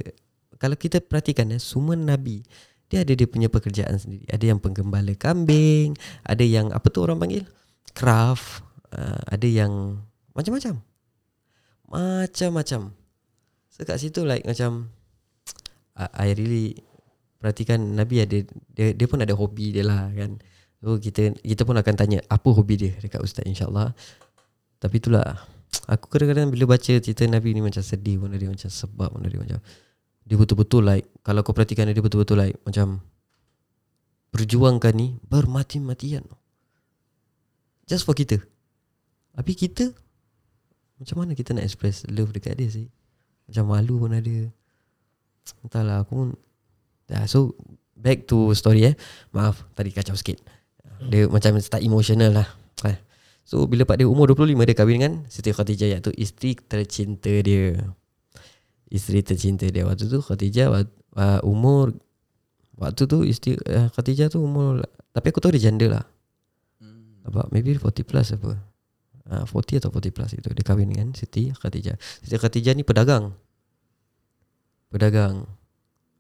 [0.62, 2.45] kalau kita perhatikan eh, semua nabi
[2.91, 4.28] dia ada dia punya pekerjaan sendiri.
[4.28, 5.97] Ada yang penggembala kambing
[6.28, 7.47] ada yang apa tu orang panggil?
[7.95, 8.62] Craft
[8.93, 10.04] uh, ada yang
[10.38, 10.84] macam-macam.
[11.88, 12.93] Macam-macam.
[13.71, 14.91] So kat situ like macam
[15.95, 16.78] I, I really
[17.39, 18.43] perhatikan nabi ada
[18.76, 20.38] dia, dia pun ada hobi dia lah kan.
[20.84, 23.95] So kita kita pun akan tanya apa hobi dia dekat ustaz insyaallah.
[24.84, 25.47] Tapi itulah
[25.88, 29.39] aku kadang-kadang bila baca cerita Nabi ni macam sedih pun dia macam sebab pun dia
[29.39, 29.60] macam
[30.32, 33.04] dia betul-betul like kalau kau perhatikan dia betul-betul like macam
[34.32, 36.24] perjuangkan ni bermati-matian.
[37.84, 38.39] Just for kita.
[39.36, 39.91] Tapi kita
[41.04, 42.88] macam mana kita nak express love dekat dia sih?
[43.52, 44.38] Macam malu pun ada.
[45.67, 46.30] Entahlah aku pun
[47.12, 47.52] yeah, so
[48.00, 48.96] back to story eh.
[49.36, 50.39] Maaf tadi kacau sikit.
[51.12, 52.48] Dia macam start emotional lah
[52.88, 52.96] eh.
[53.44, 57.76] So bila pak dia umur 25 Dia kahwin dengan Siti Khadijah Iaitu isteri tercinta dia
[58.91, 61.95] Isteri tercinta dia Waktu tu Khadijah uh, Umur
[62.75, 64.84] Waktu tu isteri uh, Khadijah tu umur
[65.15, 66.06] Tapi aku tahu dia janda lah.
[67.21, 68.58] About maybe 40 plus apa.
[69.32, 71.95] Uh, 40 atau 40 plus itu Dia kahwin dengan Siti Khadijah.
[72.19, 73.32] Siti Khadijah ni pedagang.
[74.91, 75.47] Pedagang.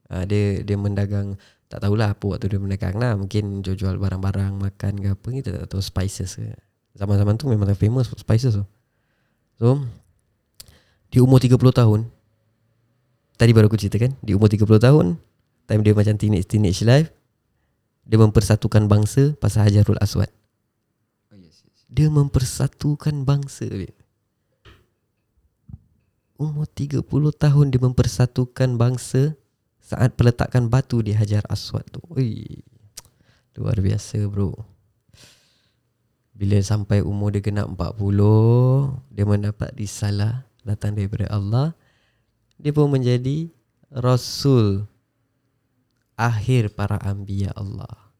[0.07, 1.35] Uh, Dia dia mendagang
[1.71, 3.17] tak tahulah apa waktu dia mendagang lah.
[3.19, 6.55] Mungkin jual-jual barang-barang Makan ke apa Kita tak tahu spices ke.
[6.95, 8.65] Zaman-zaman tu memang famous spices tu.
[9.57, 9.81] So
[11.11, 12.20] Di umur 30 tahun
[13.41, 15.17] Tadi baru aku cerita kan Di umur 30 tahun
[15.65, 17.09] Time dia macam teenage-teenage life
[18.05, 20.29] Dia mempersatukan bangsa pasal Hajarul Aswad.
[21.33, 21.81] Oh, yes, yes.
[21.89, 23.93] Dia mempersatukan bangsa dia.
[26.41, 27.05] Umur 30
[27.37, 29.37] tahun dia mempersatukan bangsa
[29.77, 32.01] saat peletakan batu di Hajar Aswad tu.
[32.17, 32.65] Ui,
[33.53, 34.57] luar biasa bro.
[36.33, 41.77] Bila sampai umur dia genap 40, dia mendapat risalah datang daripada Allah.
[42.61, 43.49] Dia pun menjadi
[43.89, 44.85] rasul
[46.13, 48.13] akhir para anbiya Allah.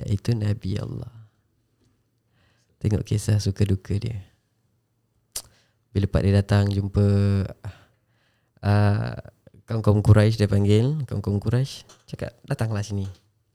[0.00, 1.12] Iaitu Nabi Allah.
[2.80, 4.24] Tengok kisah suka duka dia.
[5.92, 7.06] Bila pak dia datang jumpa
[8.64, 9.14] uh,
[9.68, 13.04] kaum-kaum Quraisy dia panggil, kaum-kaum Quraisy cakap datanglah sini.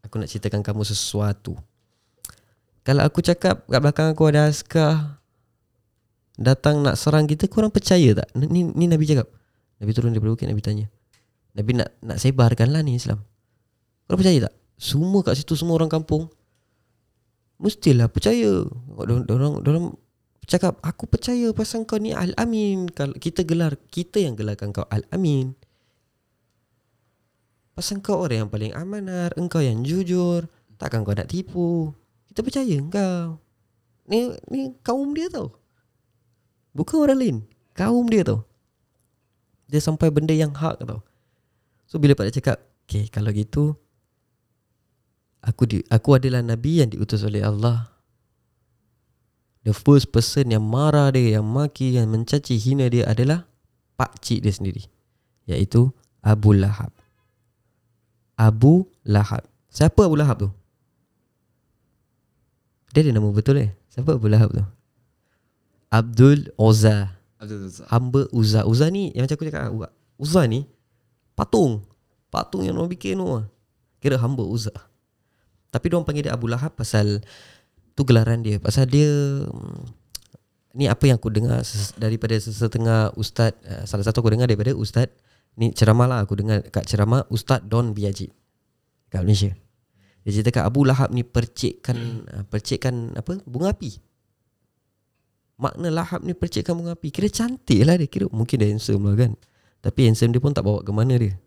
[0.05, 1.57] Aku nak ceritakan kamu sesuatu.
[2.83, 5.23] Kalau aku cakap kat belakang aku ada askar
[6.35, 8.27] datang nak serang kita, korang percaya tak?
[8.35, 9.31] Ni, ni Nabi cakap.
[9.83, 10.87] Nabi turun daripada bukit, Nabi tanya.
[11.53, 13.19] Nabi nak nak sebarkanlah ni Islam.
[14.07, 14.53] Korang percaya tak?
[14.79, 16.27] Semua kat situ semua orang kampung
[17.61, 18.67] Mestilah percaya
[18.99, 19.23] Orang
[19.63, 19.95] orang
[20.43, 22.91] cakap aku percaya pasal kau ni Al-Amin.
[22.91, 25.55] Kita gelar kita yang gelarkan kau Al-Amin.
[27.73, 31.95] Pasal kau orang yang paling amanah, engkau yang jujur, takkan kau nak tipu.
[32.27, 33.39] Kita percaya engkau.
[34.11, 35.55] Ni ni kaum dia tau.
[36.75, 37.37] Bukan orang lain.
[37.73, 38.43] Kaum dia tau.
[39.73, 41.01] Dia sampai benda yang hak tau.
[41.89, 43.73] So bila Pak dia cakap, "Okay, kalau gitu
[45.41, 47.93] aku di, aku adalah nabi yang diutus oleh Allah
[49.63, 53.47] The first person yang marah dia Yang maki, yang mencaci hina dia adalah
[53.95, 54.83] Pak cik dia sendiri
[55.47, 56.91] Iaitu Abu Lahab
[58.35, 60.49] Abu Lahab Siapa Abu Lahab tu?
[62.91, 63.71] Dia ada nama betul eh?
[63.89, 64.63] Siapa Abu Lahab tu?
[65.89, 67.67] Abdul Uzza Abdul.
[67.91, 68.63] Hamba Uzza.
[68.63, 70.63] Uzza ni yang macam aku cakap Uzza, Uzza ni
[71.35, 71.83] Patung.
[72.31, 73.43] Patung yang orang bikin tu.
[73.99, 74.73] Kira hamba Uzza.
[75.73, 77.21] Tapi dia panggil dia Abu Lahab pasal
[77.93, 78.57] Tu gelaran dia.
[78.61, 79.09] Pasal dia
[79.45, 79.81] hmm,
[80.77, 81.61] Ni apa yang aku dengar
[81.97, 85.09] Daripada setengah ustaz uh, Salah satu aku dengar daripada ustaz
[85.57, 88.33] Ni ceramah lah aku dengar kat ceramah Ustaz Don Biajid
[89.13, 89.53] Kat Malaysia.
[90.25, 93.37] Dia ceritakan Abu Lahab ni percikkan uh, Percikkan apa?
[93.45, 94.12] Bunga api
[95.63, 97.07] Makna lahap ni percikkan bunga api.
[97.07, 98.11] Kira cantik lah dia.
[98.11, 99.31] Kira mungkin dia handsome lah kan.
[99.79, 101.39] Tapi handsome dia pun tak bawa ke mana dia.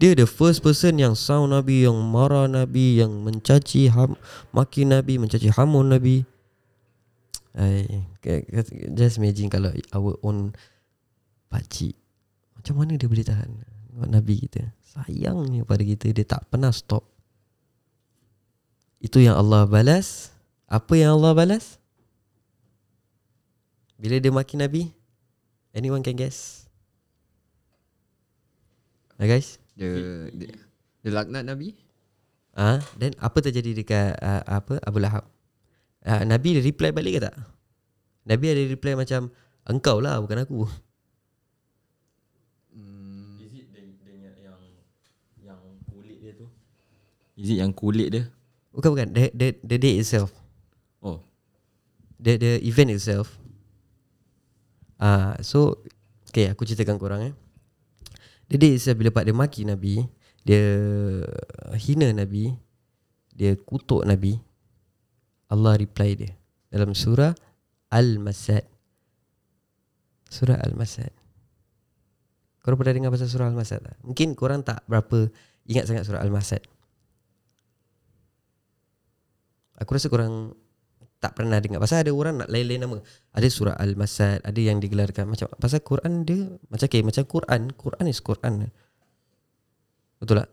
[0.00, 4.16] Dia the first person yang sound Nabi Yang marah Nabi Yang mencaci ham,
[4.48, 6.24] Maki Nabi Mencaci hamun Nabi.
[7.52, 8.08] Ay,
[8.96, 10.56] Just imagine kalau Our own
[11.52, 11.92] Pakcik
[12.56, 13.52] Macam mana dia boleh tahan
[14.08, 14.72] Nabi kita?
[14.80, 17.04] Sayangnya pada kita Dia tak pernah stop.
[18.96, 20.32] Itu yang Allah balas.
[20.72, 21.81] Apa yang Allah balas
[24.02, 24.90] bila dia maki Nabi?
[25.70, 26.66] Anyone can guess?
[29.14, 29.62] Nah guys.
[29.78, 30.50] Dia, dia,
[31.06, 31.78] dia laknat Nabi.
[32.50, 32.98] Ah, ha?
[32.98, 34.82] Then apa terjadi dekat uh, Apa?
[34.82, 35.22] Abu Lahab.
[36.02, 37.36] Uh, Nabi dia reply balik ke tak?
[38.26, 39.30] Nabi ada reply macam
[39.62, 40.66] Engkau lah bukan aku.
[42.74, 44.58] Hmm, Is it the, the yang
[45.38, 46.50] yang kulit dia tu?
[47.38, 48.26] Is it yang kulit dia?
[48.74, 49.08] Bukan bukan.
[49.14, 50.34] The, the, the day itself.
[50.98, 51.22] Oh,
[52.18, 53.41] The, the event itself
[55.02, 55.82] Ah, So
[56.30, 57.34] Okay aku ceritakan korang eh.
[58.46, 60.06] Day itself bila Pak dia maki Nabi
[60.46, 60.62] Dia
[61.74, 62.54] hina Nabi
[63.34, 64.38] Dia kutuk Nabi
[65.50, 66.32] Allah reply dia
[66.70, 67.34] Dalam surah
[67.92, 68.64] Al-Masad.
[70.32, 71.12] Surah Al-Masad.
[72.64, 74.00] Korang pernah dengar pasal surah Al-Masad tak?
[74.00, 75.28] Mungkin korang tak berapa
[75.68, 76.64] Ingat sangat surah Al-Masad.
[79.76, 80.56] Aku rasa korang
[81.22, 81.78] tak pernah dengar.
[81.78, 82.98] Pasal ada orang nak lain-lain nama.
[83.30, 85.30] Ada surah Al-Masad Ada yang digelarkan.
[85.30, 87.60] Macam Pasal Quran dia Macam okay, macam Quran.
[87.78, 88.74] Quran is Quran.
[90.18, 90.50] Betul tak?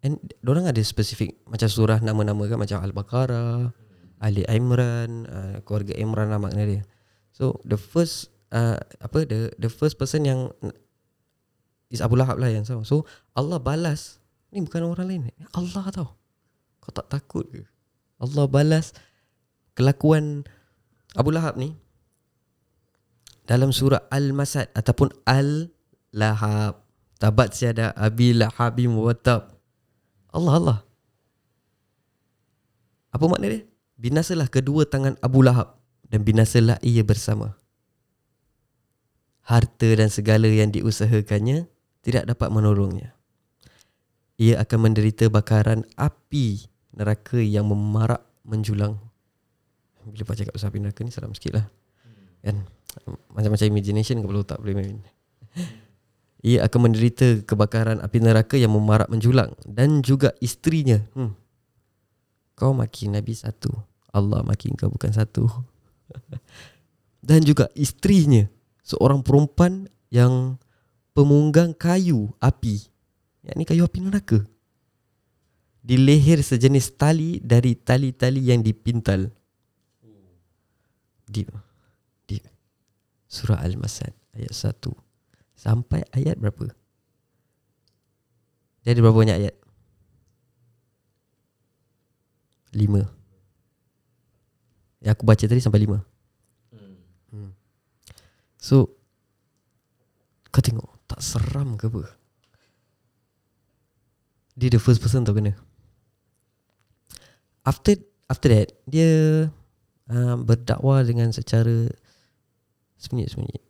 [0.00, 0.16] And
[0.48, 3.68] orang ada spesifik Macam surah nama-nama kan Macam Al-Baqarah
[4.24, 6.82] Ali Imran uh, Keluarga Imran lah makna dia.
[7.36, 10.48] So the first uh, Apa The the first person yang
[11.92, 13.04] Is Abu Lahab lah yang tahu So
[13.36, 14.24] Allah balas.
[14.48, 15.22] Ni bukan orang lain.
[15.52, 16.16] Allah tau.
[16.80, 17.68] Kau tak takut ke?
[18.18, 18.96] Allah balas
[19.78, 20.42] Kelakuan
[21.14, 21.78] Abu Lahab ni
[23.46, 26.82] Dalam surah Al-Masad Ataupun Al-Lahab.
[27.22, 29.54] Tabat siada Abi Lahabim watab
[30.34, 30.78] Allah Allah.
[33.14, 33.62] Apa makna dia?
[33.94, 35.78] Binasalah kedua tangan Abu Lahab
[36.10, 37.54] Dan binasalah ia bersama.
[39.46, 41.70] Harta dan segala yang diusahakannya
[42.02, 43.14] Tidak dapat menolongnya
[44.42, 46.66] Ia akan menderita bakaran api
[46.98, 49.07] Neraka yang memarak menjulang
[50.12, 51.66] Bila Pak cakap pasal neraka ni Salam sikit lah.
[52.40, 52.64] Kan?
[53.34, 54.98] Macam-macam imagination Kalau tak boleh main
[56.38, 61.02] ia akan menderita kebakaran api neraka yang memarak menjulang dan juga isterinya.
[61.18, 61.34] Hmm.
[62.54, 63.74] Kau maki Nabi satu
[64.14, 65.46] Allah maki kau bukan satu.
[67.18, 68.48] Dan juga istrinya
[68.80, 70.56] Seorang perempuan yang
[71.12, 72.78] Pemunggang kayu api.
[73.42, 74.38] Yang ni kayu api neraka.
[75.82, 79.28] Di leher sejenis tali Dari tali-tali yang dipintal
[81.28, 81.44] Di,
[82.24, 82.40] di
[83.28, 85.08] Surah Al-Masad Ayat 1
[85.58, 86.70] Sampai ayat berapa?
[88.86, 89.54] Dia ada berapa banyak ayat?
[92.78, 93.02] Lima.
[95.02, 95.98] Yang aku baca tadi sampai lima.
[97.34, 97.52] Hmm.
[98.54, 98.94] So
[100.48, 102.06] Kau tengok Tak seram ke apa?
[104.54, 105.58] Dia the first person tau kena.
[107.66, 107.98] After
[108.30, 109.50] After that Dia
[110.10, 111.88] uh, Berdakwah dengan secara
[112.98, 113.60] Sembunyi-sembunyi.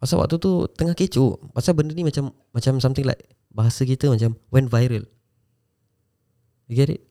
[0.00, 1.38] Pasal waktu tu Tengah kecoh.
[1.54, 5.06] Pasal benda ni macam Macam something like Bahasa kita macam Went viral.
[6.66, 7.04] You get it?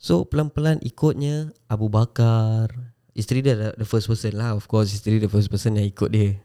[0.00, 2.72] So pelan-pelan ikutnya Abu Bakar.
[3.12, 4.56] Isteri dia the first person lah.
[4.56, 6.40] Of course isteri the first person yang ikut dia.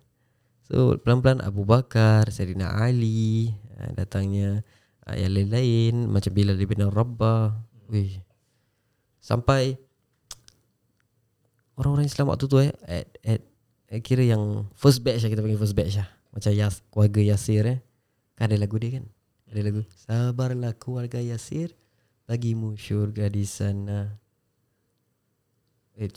[0.67, 4.61] So pelan-pelan Abu Bakar Sayyidina Ali ah, Datangnya
[5.07, 5.93] ah, Yang lain-lain.
[6.11, 7.55] Macam Bilal bin Rabah.
[7.89, 8.19] Wih
[9.23, 9.79] Sampai
[11.75, 13.41] Orang-orang Islam waktu tu eh at, at,
[13.91, 16.07] at Kira yang First batch lah kita panggil first batch lah.
[16.31, 17.79] Macam Yas, keluarga Yasir eh.
[18.35, 19.05] Kan ada lagu dia kan?
[19.51, 21.71] Ada lagu Sabarlah keluarga Yasir
[22.25, 24.17] Bagimu syurga di sana.
[25.95, 26.09] Eh,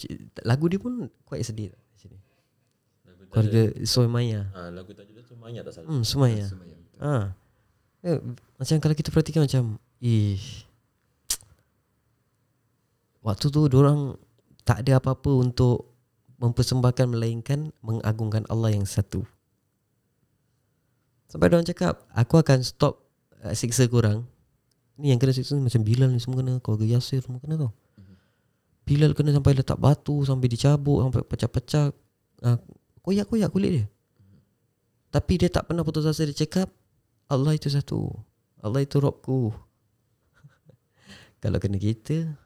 [0.43, 2.19] Lagu dia pun Quite sedih di sini.
[3.29, 4.45] Keluarga Sumayyah.
[4.57, 5.89] Ah, lagu tajuk dia Sumayyah tak salah.
[5.91, 6.49] Hmm Sumayyah.
[6.99, 7.13] Ha.
[8.03, 8.19] eh,
[8.59, 10.41] Macam kalau kita perhatikan macam Ih
[13.23, 14.17] Waktu tu orang
[14.69, 15.97] Tak ada apa-apa untuk
[16.45, 19.25] Mempersembahkan Melainkan Mengagungkan Allah yang satu.
[21.25, 23.01] Sampai orang cakap Aku akan stop
[23.41, 24.29] uh, Siksa korang.
[25.01, 27.73] Ni yang kena siksa Macam Bilal ni semua kena Keluarga Yasir semua kena tau.
[28.85, 31.89] Bilal kena sampai letak batu Sampai dicabut Sampai pecah-pecah.
[32.45, 32.61] Uh,
[33.01, 33.87] Koyak-koyak kulit dia.
[35.09, 36.69] Tapi dia tak pernah putus asa Dia cakap
[37.33, 38.13] Allah itu satu.
[38.61, 39.53] Allah itu Robku.
[41.45, 42.37] Kalau kena kita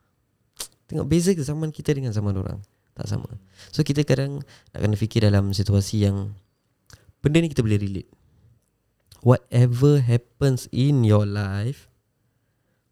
[0.93, 2.61] Tengok beza zaman kita Dengan zaman orang?
[2.93, 3.33] Tak sama.
[3.73, 4.45] So kita kadang
[4.77, 6.37] Nak kena fikir dalam situasi yang
[7.25, 8.11] Benda ni kita boleh relate.
[9.25, 11.89] Whatever happens in your life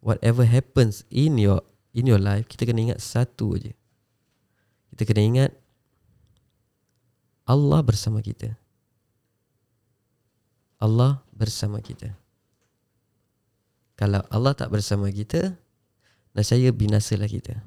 [0.00, 1.60] Whatever happens in your
[1.92, 3.76] In your life Kita kena ingat satu aja
[4.96, 5.52] Kita kena ingat
[7.50, 8.54] Allah bersama kita.
[10.78, 12.14] Allah bersama kita.
[13.98, 15.58] Kalau Allah tak bersama kita
[16.30, 17.58] Nasaya binasalah kita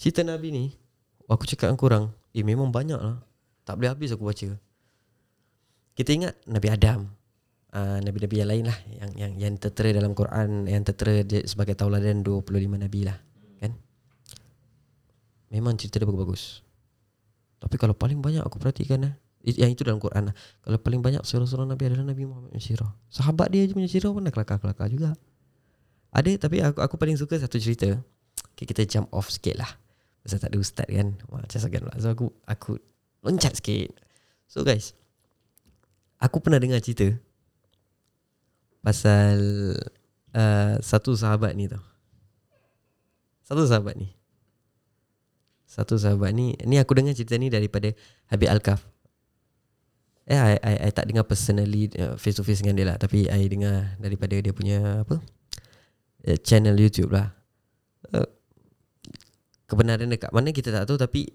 [0.00, 0.64] Cerita Nabi ni
[1.28, 3.20] Aku cakap dengan korang Eh memang banyak lah.
[3.68, 4.56] Tak boleh habis aku baca.
[5.92, 7.12] Kita ingat Nabi Adam.
[7.70, 12.26] Uh, Nabi-Nabi yang lain lah Yang yang yang tertera dalam Quran Yang tertera sebagai tauladan
[12.26, 13.14] 25 Nabi lah
[13.62, 13.76] Kan?
[15.54, 16.66] Memang cerita dia bagus-bagus.
[17.60, 20.34] Tapi kalau paling banyak aku perhatikan eh Yang itu dalam Quran lah.
[20.64, 24.24] Kalau paling banyak surah-surah Nabi adalah Nabi Muhammad punya sirah Sahabat dia punya sirah pun
[24.24, 25.12] dah kelakar-kelakar juga.
[26.10, 28.00] Ada tapi aku aku paling suka satu cerita.
[28.56, 29.70] Okay, Kita jump off sikit lah
[30.20, 31.16] Pasal tak ada ustaz kan.
[31.28, 31.96] Macam segan pula.
[31.96, 32.76] So aku Aku
[33.24, 33.92] Loncat sikit.
[34.48, 34.96] So guys
[36.20, 37.08] Aku pernah dengar cerita
[38.80, 39.36] Pasal
[40.36, 41.84] uh, Satu sahabat ni tau.
[43.44, 44.08] Satu sahabat ni.
[45.68, 47.92] Satu sahabat ni Ni aku dengar cerita ni daripada
[48.28, 48.84] Habib Al-Kaf.
[50.28, 52.96] Eh I, I, I tak dengar personally Face to face dengan dia lah.
[53.00, 55.20] Tapi I dengar Daripada dia punya Apa?
[56.24, 57.32] Uh, Channel YouTube lah.
[58.12, 58.28] Uh,
[59.70, 61.30] kebenaran dekat mana kita tak tahu tapi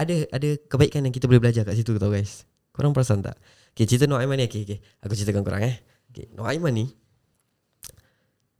[0.00, 2.48] ada ada kebaikan yang kita boleh belajar kat situ tau guys.
[2.74, 3.38] Korang perasan tak?
[3.76, 4.78] Okay, cerita Nur Aiman ni okay, okay.
[5.06, 5.78] Aku ceritakan korang eh.
[6.10, 6.90] Okay, Nur Aiman ni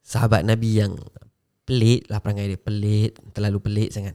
[0.04, 0.94] sahabat Nabi yang
[1.66, 2.60] pelik lah perangai dia.
[2.60, 4.14] Pelik, terlalu pelik sangat.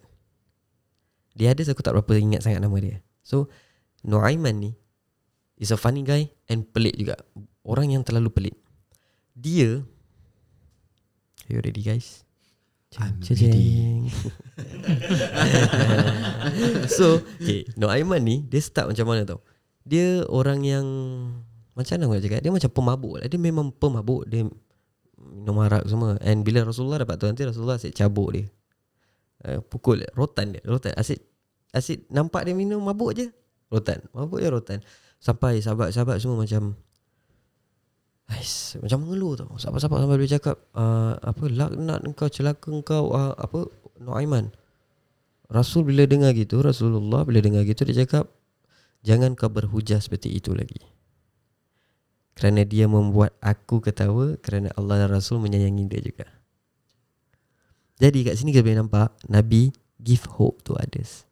[1.35, 3.03] Dia ada aku tak berapa ingat sangat nama dia.
[3.25, 3.51] So,
[4.07, 4.71] Nur Aiman ni
[5.59, 7.19] is a funny guy and pelik juga.
[7.67, 8.55] Orang yang terlalu pelik.
[9.35, 9.83] Dia
[11.49, 12.28] Are you ready guys?
[12.97, 14.09] I'm Jeng.
[16.97, 19.45] so, okay, Nur Aiman ni dia start macam mana tau?
[19.85, 20.85] Dia orang yang
[21.77, 22.41] macam mana aku nak cakap?
[22.41, 23.29] Dia macam pemabuk lah.
[23.29, 24.25] Dia memang pemabuk.
[24.25, 24.49] Dia
[25.21, 26.17] minum arak semua.
[26.25, 28.49] And bila Rasulullah dapat tu nanti Rasulullah asyik cabuk dia.
[29.45, 30.61] Uh, pukul rotan dia.
[30.65, 30.97] Rotan.
[30.97, 31.21] Asyik
[31.71, 33.29] asyik nampak dia minum mabuk je.
[33.69, 34.01] Rotan.
[34.17, 34.81] Mabuk je rotan.
[35.21, 36.73] Sampai sahabat-sahabat semua macam
[38.29, 39.57] Ais, macam mengeluh tau.
[39.57, 43.65] Sahabat-sahabat sampai dia cakap, uh, apa laknat engkau, celaka engkau, uh, apa
[43.99, 44.53] Nuaiman.
[45.49, 48.29] Rasul bila dengar gitu, Rasulullah bila dengar gitu dia cakap,
[49.01, 50.77] jangan kau berhujah seperti itu lagi.
[52.37, 56.29] Kerana dia membuat aku ketawa kerana Allah dan Rasul menyayangi dia juga.
[57.99, 61.27] Jadi kat sini kita boleh nampak Nabi give hope to others.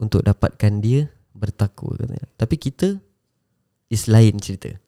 [0.00, 1.98] Untuk dapatkan dia bertakwa.
[2.40, 2.96] Tapi kita
[3.92, 4.80] is lain cerita.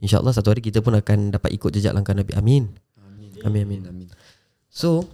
[0.00, 2.32] InsyaAllah satu hari kita pun akan dapat ikut jejak langkah Nabi.
[2.36, 2.72] Amin.
[3.44, 3.82] Amin amin.
[3.88, 4.08] Amin.
[4.68, 5.04] So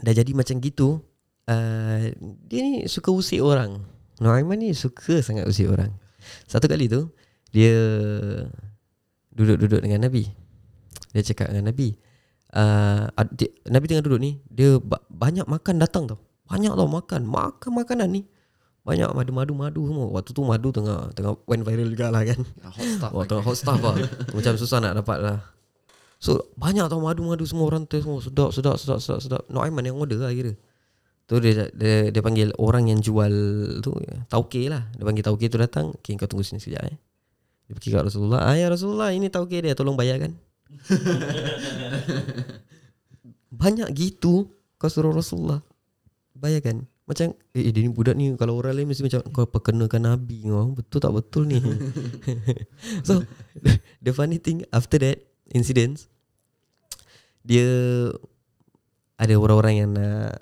[0.00, 1.00] dah jadi macam gitu
[1.48, 2.00] uh,
[2.48, 3.84] dia ni suka usik orang.
[4.18, 5.92] Nuaiman ni suka sangat usik orang.
[6.48, 7.08] Satu kali tu
[7.52, 7.76] dia
[9.32, 10.28] duduk-duduk dengan Nabi.
[11.12, 11.96] Dia cakap dengan Nabi.
[12.48, 13.08] Uh,
[13.68, 16.20] Nabi tengah duduk ni dia ba- banyak makan datang tau.
[16.48, 17.28] Banyak tau makan.
[17.28, 18.22] Makan makanan ni.
[18.88, 20.08] Banyak madu-madu madu semua.
[20.16, 22.40] Waktu tu madu tengah tengah went viral juga lah kan.
[22.64, 23.12] Hot stuff.
[23.12, 24.00] Wah tengah hot stuff lah.
[24.36, 25.38] Macam susah nak dapat lah.
[26.16, 28.24] So banyak tau madu-madu semua orang tu semua.
[28.24, 29.42] Sedap sedap sedap sedap sedap.
[29.52, 30.56] Noaiman yang order lah kira.
[31.28, 33.28] Tu dia, dia, dia panggil orang yang jual
[33.84, 33.92] tu.
[34.32, 34.88] Tauke lah.
[34.96, 35.92] Dia panggil tauke tu datang.
[36.00, 36.96] Okay kau tunggu sini sekejap eh.
[37.68, 38.40] Dia pergi kat Rasulullah.
[38.48, 39.76] Ah ya Rasulullah ini tauke dia.
[39.76, 40.32] Tolong bayarkan
[43.60, 44.48] Banyak gitu
[44.80, 45.60] Kau suruh Rasulullah.
[46.32, 50.14] Bayarkan Macam Eh, eh dia ni budak ni Kalau orang lain mesti macam Kau perkenakan
[50.14, 51.58] Nabi kau Betul tak betul ni?
[53.08, 53.24] So
[54.04, 56.12] The funny thing After that Incidents
[57.40, 57.64] Dia
[59.16, 60.36] Ada orang-orang yang nak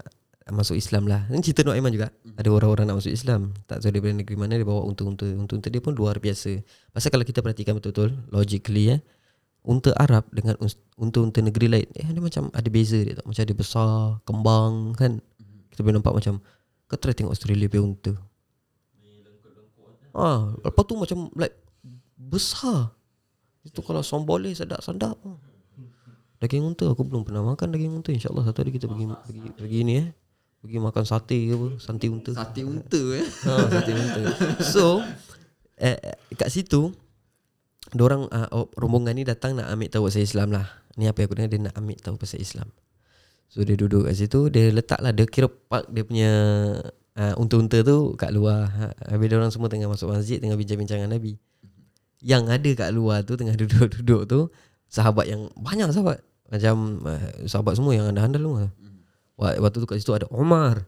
[0.46, 1.26] Masuk Islam lah.
[1.26, 2.14] Ini cerita Nur Aiman juga.
[2.38, 3.50] Ada orang-orang nak masuk Islam.
[3.66, 5.26] Tak tahu daripada negeri mana Dia bawa unta-unta.
[5.26, 6.62] Unta-unta dia pun luar biasa.
[6.94, 9.00] Pasal kalau kita perhatikan betul-betul Logically eh
[9.66, 10.54] Unta Arab dengan
[10.94, 13.26] unta-unta negeri lain Eh dia macam ada beza dia tak?
[13.26, 15.18] Macam dia besar Kembang kan?
[15.74, 16.38] Kita boleh nampak macam
[16.86, 18.12] Kau try tengok Australia punya unta
[20.16, 21.52] Ah, lepas tu macam like
[22.16, 22.96] besar.
[23.60, 25.20] Itu kalau somboleh sedap-sedap.
[26.40, 28.16] Daging unta aku belum pernah makan daging unta.
[28.16, 30.08] InsyaAllah satu hari kita pergi pergi pergi ni eh.
[30.64, 32.32] Pergi makan sate ke apa, santi unta.
[32.32, 33.28] Sate unta eh.
[33.28, 34.22] Ha, sate unta.
[34.64, 35.04] So
[35.76, 36.96] eh, eh, kat situ
[37.92, 40.66] orang uh, rombongan ni datang nak ambil tahu pasal Islam lah.
[40.96, 42.68] Ni apa yang aku dengar dia nak ambil tahu pasal Islam.
[43.46, 46.32] So dia duduk kat situ Dia letak lah Dia kira park dia punya
[47.16, 48.66] uh, Unta-unta tu kat luar.
[48.68, 51.38] Ha, Habis dia orang semua tengah masuk masjid Tengah bincang-bincang dengan Nabi.
[52.20, 54.40] Yang ada kat luar tu Tengah duduk-duduk tu
[54.90, 56.20] Sahabat yang Banyak sahabat.
[56.50, 58.64] Macam uh, Sahabat semua yang andal-andal semua.
[59.38, 60.86] Wa- Waktu tu kat situ ada Omar.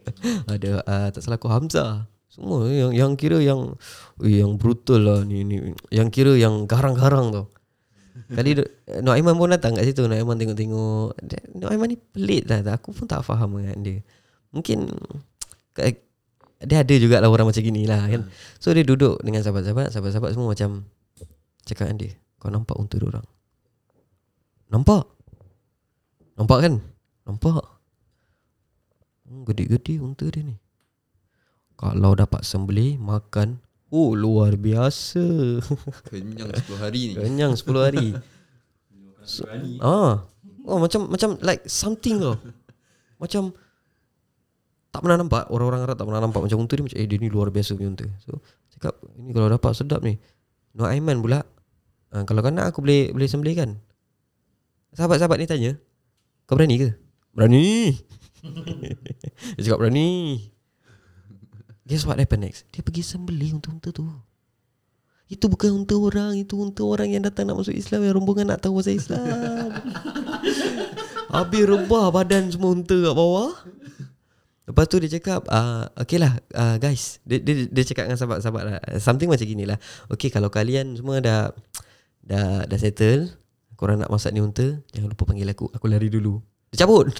[0.52, 2.08] Ada uh, Tak salah aku Hamzah.
[2.30, 3.74] Semua yang yang kira yang
[4.22, 5.74] "Ui, Yang brutal lah ni, ni.
[5.90, 7.50] Yang kira yang garang-garang tau
[8.30, 8.70] Kali du-
[9.02, 10.06] Nok Aiman pun datang kat situ.
[10.06, 11.10] Nok Aiman tengok-tengok.
[11.26, 12.62] Dia- Nok Aiman ni pelik lah.
[12.78, 13.98] Aku pun tak faham dengan dia.
[14.54, 14.86] Mungkin
[16.60, 18.28] Dia ada jugalah orang macam gini lah kan?
[18.60, 19.90] So dia duduk dengan sahabat-sahabat.
[19.90, 20.84] Sahabat-sahabat semua macam
[21.64, 23.26] Cakap dengan dia Kau nampak unta orang?
[24.70, 25.04] Nampak.
[26.38, 26.74] Nampak kan?
[27.26, 27.64] Nampak.
[29.26, 30.56] Hmm, Gede-gede unta dia ni.
[31.80, 33.58] Kalau dapat sembelih Makan
[33.90, 35.58] Oh luar biasa.
[36.06, 37.14] Kenyang 10 hari ni.
[37.18, 38.06] Kenyang 10 hari.
[39.26, 39.42] So,
[39.82, 40.30] ah.
[40.62, 42.38] Oh macam Macam like something tau.
[43.18, 43.50] Macam
[44.94, 45.50] Tak pernah nampak.
[45.50, 47.90] Orang-orang Arab tak pernah nampak Macam unta ni macam Eh dia ni luar biasa punya
[47.90, 48.06] unta.
[48.22, 48.38] So
[48.78, 50.14] cakap Ini kalau dapat sedap ni.
[50.78, 51.42] Nur Aiman pula
[52.14, 53.70] ah, Kalau kau nak aku boleh Boleh sembelih kan?
[54.94, 55.72] Sahabat-sahabat ni tanya
[56.46, 56.88] Kau berani ke?
[57.34, 57.94] Berani.
[59.58, 60.38] Dia cakap berani
[61.90, 62.70] Guess what happened next?
[62.70, 64.06] Dia pergi sembelih unta-unta tu.
[65.30, 68.60] Itu bukan unta orang Itu unta orang yang datang nak masuk Islam Yang rombongan nak
[68.62, 69.26] tahu pasal Islam.
[71.34, 73.54] Habis rebah badan semua unta kat bawah.
[74.66, 77.18] Lepas tu dia cakap uh, Okay lah uh, guys.
[77.26, 79.78] Dia, dia, dia cakap dengan sahabat-sahabat lah Something macam gini lah.
[80.14, 81.50] Okay kalau kalian semua dah
[82.22, 83.34] Dah dah settle
[83.74, 85.66] Korang nak masak ni unta Jangan lupa panggil aku.
[85.74, 86.38] Aku lari dulu.
[86.70, 87.10] Dia cabut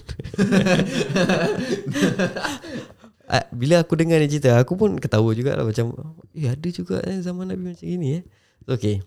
[3.54, 5.94] Bila aku dengar dia cerita aku pun ketawa juga lah macam
[6.34, 8.22] eh ada juga eh zaman Nabi macam gini eh.
[8.66, 9.02] So, okay.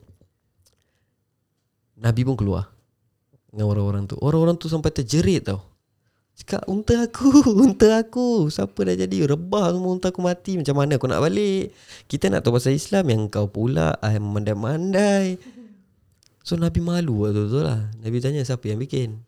[1.99, 2.71] Nabi pun keluar
[3.51, 4.15] dengan orang-orang tu.
[4.23, 5.61] Orang-orang tu sampai terjerit tau.
[6.33, 7.29] Cakap unta aku
[7.67, 8.47] unta aku.
[8.47, 9.27] Siapa dah jadi?
[9.27, 10.55] Rebah semua unta aku mati.
[10.55, 11.75] Macam mana aku nak balik?
[12.07, 15.37] Kita nak tahu pasal Islam yang kau pula ah, mandai-mandai.
[16.43, 17.91] So Nabi malu waktu tu lah.
[17.99, 19.19] Nabi tanya siapa yang bikin?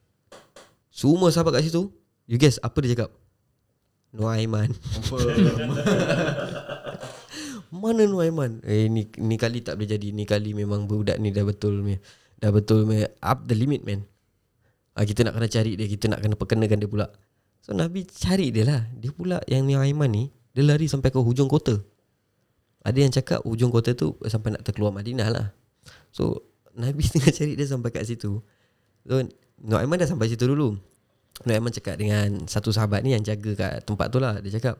[0.89, 1.91] Semua sahabat kat situ
[2.25, 3.09] you guess apa dia cakap
[4.15, 4.71] Nuaiman.
[7.75, 8.63] Mana Nuaiman?
[8.63, 10.15] Eh ni, ni kali tak boleh jadi.
[10.15, 11.99] Ni kali memang budak ni dah betul me.
[12.39, 13.03] Dah betul me.
[13.19, 14.07] Up the limit man.
[14.95, 15.91] Ah, Kita nak kena cari dia.
[15.91, 17.11] Kita nak kena perkenakan dia pula.
[17.59, 18.87] So Nabi cari dia lah.
[18.95, 21.83] Dia pula yang Nuaiman ni Dia lari sampai ke hujung kota.
[22.85, 25.51] Ada yang cakap hujung kota tu Sampai nak terkeluar Madinah lah.
[26.15, 28.39] So Nabi tengah cari dia sampai kat situ.
[29.03, 29.13] So
[29.59, 30.79] Nuaiman dah sampai situ dulu
[31.43, 34.39] Nuaiman cakap dengan satu sahabat ni yang jaga kat tempat tu lah.
[34.39, 34.79] Dia cakap,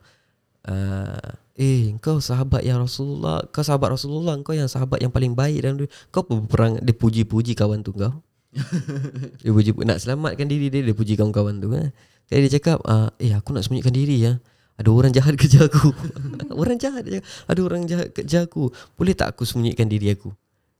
[0.72, 5.68] uh, eh kau sahabat yang Rasulullah, kau sahabat Rasulullah, kau yang sahabat yang paling baik
[5.68, 5.76] dan
[6.16, 8.24] kau apa berperang dia puji-puji kawan tu kau.
[9.44, 11.92] Dia puji nak selamatkan diri dia Dia puji kawan-kawan tu kan.
[12.24, 14.40] Sekali dia cakap ah, Eh aku nak sembunyikan diri ya.
[14.80, 15.92] Ada orang jahat kerja aku
[16.64, 17.04] Orang jahat
[17.52, 20.32] Ada orang jahat kerja aku Boleh tak aku sembunyikan diri aku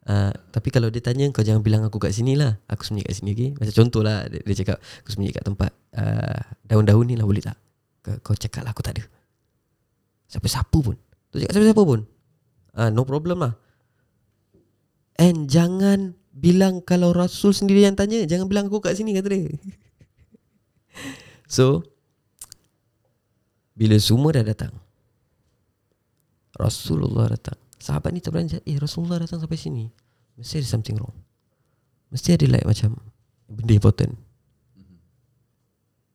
[0.06, 2.62] Uh, tapi kalau dia tanya Kau jangan bilang aku kat sini lah.
[2.70, 3.50] Aku sembunyi kat sini okay?
[3.58, 7.42] Macam contoh lah Dia, dia cakap Aku sembunyi kat tempat uh, Daun-daun ni lah boleh
[7.42, 7.58] tak?
[8.06, 9.04] Kau, kau cakap lah aku tak ada.
[10.30, 10.94] Siapa-siapa pun.
[11.34, 12.06] Tu cakap siapa-siapa pun.
[12.78, 13.58] Uh, No problem lah.
[15.18, 19.50] And jangan bilang kalau Rasul sendiri yang tanya Jangan bilang aku kat sini kata dia.
[21.50, 21.82] So
[23.74, 24.78] Bila semua dah datang
[26.56, 29.86] Rasulullah datang Sahabat ni terberanjat Eh Rasulullah datang sampai sini.
[30.42, 31.14] Mesti ada something wrong.
[32.10, 32.98] Mesti ada like macam
[33.46, 34.18] Benda important.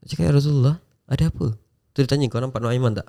[0.03, 1.55] Dia Cakap ya Rasulullah Ada apa?
[1.95, 3.07] Tu dia tanya kau nampak Nuaiman tak?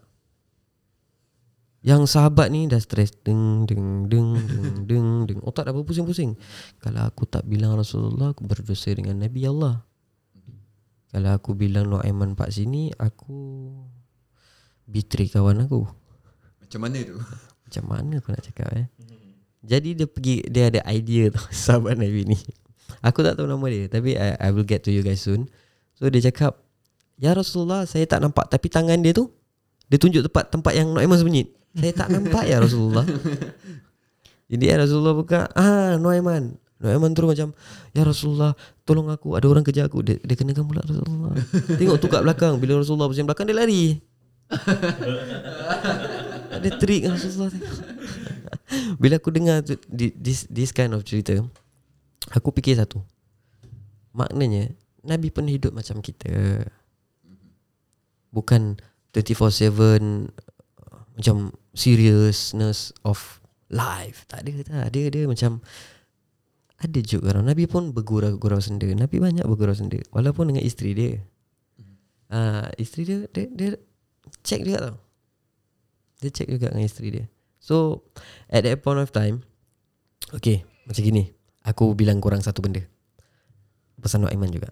[1.81, 5.39] Yang sahabat ni dah stres Deng deng deng deng deng deng.
[5.41, 6.37] Otak dah berpusing-pusing.
[6.77, 9.81] Kalau aku tak bilang Rasulullah Aku berdosa dengan Nabi Allah.
[11.09, 13.33] Kalau aku bilang Nuaiman pak sini Aku
[14.85, 15.89] Betray kawan aku.
[16.61, 17.17] Macam mana tu?
[17.71, 18.91] Macam mana aku nak cakap eh?
[19.63, 22.37] Jadi dia pergi Dia ada idea tau Sahabat Nabi ni.
[22.99, 25.47] Aku tak tahu nama dia Tapi I, I will get to you guys soon.
[25.95, 26.59] So dia cakap
[27.15, 29.31] Ya Rasulullah Saya tak nampak Tapi tangan dia tu
[29.87, 31.47] Dia tunjuk tempat Tempat yang Nuaiman sembunyi.
[31.71, 33.07] Saya tak nampak ya Rasulullah.
[34.51, 37.55] Jadi ya Rasulullah buka Ah Nuaiman Nuaiman terus macam
[37.95, 38.51] Ya Rasulullah
[38.83, 40.03] Tolong aku Ada orang kerja aku.
[40.03, 41.39] Dia, dia kenakan pula Rasulullah.
[41.79, 44.03] Tengok tu kat belakang Bila Rasulullah pusing belakang Dia lari
[46.51, 47.51] ada trik Rasulullah.
[49.01, 51.39] Bila aku dengar tu, this, this kind of cerita
[52.31, 53.01] Aku fikir satu.
[54.13, 54.71] Maknanya
[55.01, 56.63] Nabi pun hidup macam kita.
[58.31, 58.79] Bukan
[59.11, 60.19] 24-7 uh,
[61.17, 63.41] Macam Seriousness of
[63.73, 64.29] Life.
[64.29, 65.59] Tak ada tak Dia, dia macam
[66.79, 67.51] Ada juga orang.
[67.51, 68.87] Nabi pun bergurau-gurau senda.
[68.93, 69.99] Nabi banyak bergurau senda.
[70.13, 71.13] Walaupun dengan isteri dia.
[72.31, 73.69] Uh, Isteri dia Dia, dia
[74.45, 75.10] check juga tau
[76.21, 77.25] dia check juga dengan isteri dia.
[77.57, 78.05] So
[78.47, 79.41] At that point of time
[80.29, 81.33] Okay Macam gini.
[81.65, 82.81] Aku bilang korang satu benda.
[84.01, 84.69] Pesan Nuaiman juga.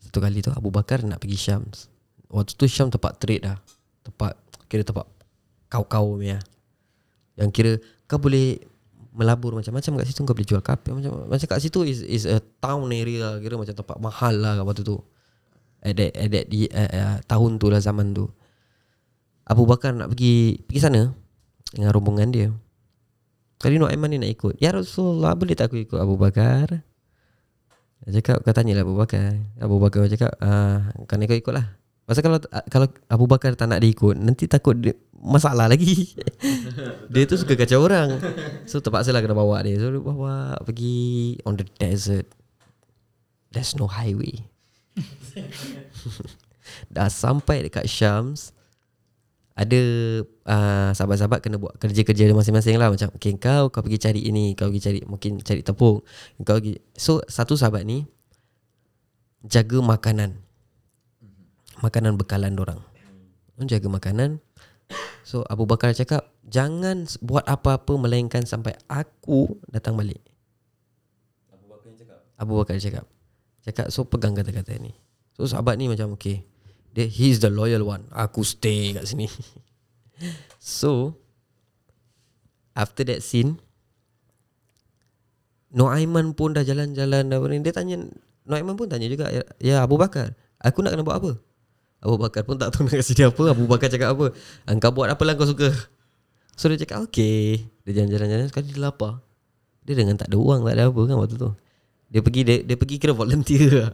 [0.00, 1.64] Satu kali tu Abu Bakar nak pergi Syam
[2.28, 3.56] Waktu tu Syam tempat trade dah.
[4.04, 4.36] Tempat
[4.68, 5.08] Kira tempat
[5.72, 6.40] Kau-kau punya.
[7.40, 7.72] Yang kira
[8.04, 8.60] Kau boleh
[9.12, 12.40] Melabur macam-macam kat situ Kau boleh jual kapal Macam macam kat situ is, is a
[12.60, 15.00] town area Kira macam tempat mahal lah waktu tu.
[15.84, 18.28] At that, at that di, uh, uh, Tahun tu lah zaman tu
[19.46, 21.10] Abu Bakar nak pergi pergi sana
[21.72, 22.48] dengan rombongan dia.
[23.62, 24.58] Kali Nuaiman ni nak ikut.
[24.58, 26.82] Ya Rasulullah, boleh tak aku ikut Abu Bakar?
[28.02, 29.38] Dia cakap, kau tanyalah Abu Bakar.
[29.62, 31.78] Abu Bakar cakap, ah, kau nak ikut lah.
[32.02, 36.18] Pasal kalau kalau Abu Bakar tak nak dia ikut, nanti takut dia, masalah lagi.
[37.14, 38.18] dia tu suka kacau orang.
[38.66, 39.78] So terpaksa lah kena bawa dia.
[39.78, 42.26] So dia bawa pergi on the desert.
[43.54, 44.42] There's no highway.
[46.94, 48.50] Dah sampai dekat Syams
[49.52, 49.80] ada
[50.48, 52.88] uh, sahabat-sahabat kena buat kerja-kerja dia masing-masing lah.
[52.88, 56.00] Macam okay, kau kau pergi cari ini kau pergi cari mungkin cari tepung.
[56.40, 56.80] Kau pergi.
[56.96, 58.08] So satu sahabat ni
[59.44, 60.40] jaga makanan.
[61.84, 62.80] Makanan bekalan orang.
[63.60, 64.40] Jaga makanan.
[65.22, 70.20] So Abu Bakar cakap jangan buat apa-apa melainkan sampai aku datang balik.
[72.40, 73.04] Abu Bakar cakap.
[73.62, 74.96] Cakap so pegang kata-kata ni.
[75.36, 76.51] So sahabat ni macam okay
[76.92, 78.04] dia he's the loyal one.
[78.12, 79.28] Aku stay kat sini.
[80.60, 81.16] so
[82.72, 83.58] after that scene
[85.72, 87.40] Noaiman pun dah jalan-jalan dah.
[87.40, 87.96] Dia tanya
[88.44, 91.32] Noaiman pun tanya juga ya, ya Abu Bakar, aku nak kena buat apa?
[92.02, 93.56] Abu Bakar pun tak tahu nak kasi dia apa.
[93.56, 94.36] Abu Bakar cakap apa?
[94.68, 95.72] Engkau buat apa lah kau suka.
[96.52, 97.64] So dia cakap okay.
[97.88, 99.24] Dia jalan-jalan sekali dia lapar.
[99.88, 101.50] Dia dengan tak ada wang tak ada apa kan waktu tu.
[102.12, 103.90] Dia pergi dia, dia pergi kira volunteer lah.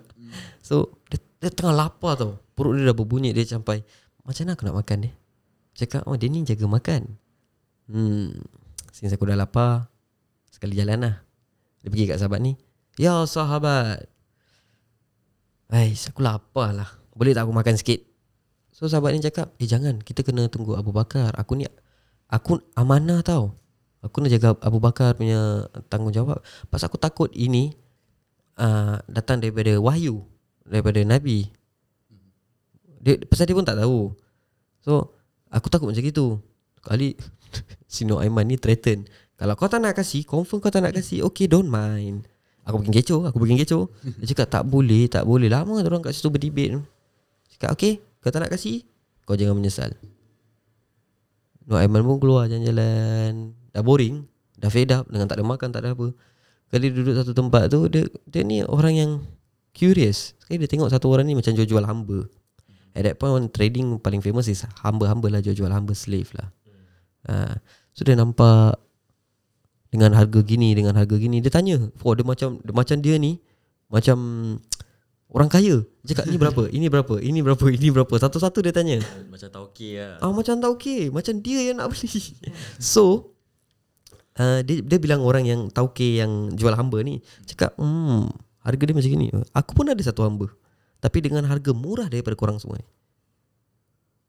[0.59, 2.35] So dia, dia tengah lapar tau.
[2.59, 3.87] Perut dia dah berbunyi Dia sampai
[4.27, 5.13] Macam mana aku nak makan dia
[5.79, 7.15] Cakap oh dia ni jaga makan.
[7.87, 8.35] Hmm
[8.91, 9.87] Since aku dah lapar
[10.51, 11.15] Sekali jalan lah.
[11.87, 12.59] Dia pergi kat sahabat ni
[12.99, 14.11] Ya sahabat.
[15.71, 16.91] Ais aku lapar lah.
[17.15, 18.03] Boleh tak aku makan sikit?
[18.75, 20.03] So sahabat ni cakap Eh jangan.
[20.03, 21.31] Kita kena tunggu Abu Bakar.
[21.39, 21.63] Aku ni
[22.27, 23.55] Aku amanah tau.
[24.03, 26.43] Aku nak jaga Abu Bakar punya tanggungjawab.
[26.75, 27.71] Pasal aku takut ini
[28.59, 30.27] uh, Datang daripada wahyu
[30.67, 31.58] Daripada Nabi
[32.99, 34.13] dia, Pasal dia pun tak tahu.
[34.83, 35.15] So
[35.49, 36.39] Aku takut macam gitu.
[36.85, 37.17] Kali
[37.91, 41.25] Sino Aiman ni threaten Kalau kau tak nak kasih Confirm kau tak nak kasih.
[41.27, 42.29] Okay don't mind.
[42.69, 43.89] Aku bikin kecoh Aku bikin kecoh.
[44.21, 45.49] Dia cakap tak boleh Tak boleh.
[45.49, 46.79] Lama orang kat situ berdebate.
[47.57, 48.85] Cakap okay Kau tak nak kasih
[49.25, 49.97] Kau jangan menyesal.
[51.69, 53.57] Nur Aiman pun keluar jalan-jalan.
[53.73, 54.25] Dah boring
[54.57, 56.13] Dah fed up Dengan tak ada makan Tak ada apa.
[56.69, 59.13] Kali duduk satu tempat tu Dia dia ni orang yang
[59.73, 60.37] Curious.
[60.43, 62.29] Sekali dia tengok satu orang ni Macam jual-jual hamba
[62.97, 66.49] At that point Trading paling famous is Hamba-hamba lah Jual-jual hamba slave lah.
[67.29, 67.59] Ha.
[67.93, 68.79] So dia nampak
[69.91, 73.43] Dengan harga gini Dengan harga gini Dia tanya Oh dia macam dia, Macam dia ni
[73.91, 74.17] Macam
[75.29, 75.85] Orang kaya.
[76.01, 76.63] Dia Cakap ni berapa?
[76.73, 77.15] Ini berapa?
[77.21, 77.65] Ini berapa?
[77.69, 78.15] Ini berapa?
[78.25, 78.97] Satu-satu dia tanya.
[79.29, 80.17] Macam tak okey lah.
[80.25, 82.09] Ah macam tak okey, macam dia yang nak beli.
[82.81, 83.37] So
[84.41, 87.21] uh, dia dia bilang orang yang tauke yang jual hamba ni.
[87.45, 88.33] Cakap, "Hmm,
[88.65, 89.29] harga dia macam gini.
[89.53, 90.49] Aku pun ada satu hamba.
[90.99, 92.89] Tapi dengan harga murah daripada korang semua ni."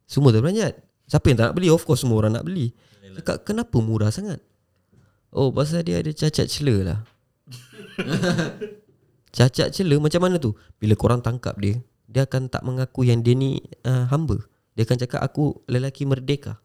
[0.09, 0.77] Semua terperanjat.
[1.09, 1.69] Siapa yang tak nak beli?
[1.69, 2.73] Of course semua orang nak beli.
[3.17, 4.41] Cakap, "Kenapa murah sangat?"
[5.29, 6.99] Oh, pasal dia ada cacat cela lah.
[9.37, 10.57] cacat cela macam mana tu?
[10.81, 11.77] Bila korang tangkap dia,
[12.09, 14.41] dia akan tak mengaku yang dia ni uh, hamba.
[14.73, 16.57] Dia akan cakap aku lelaki merdeka.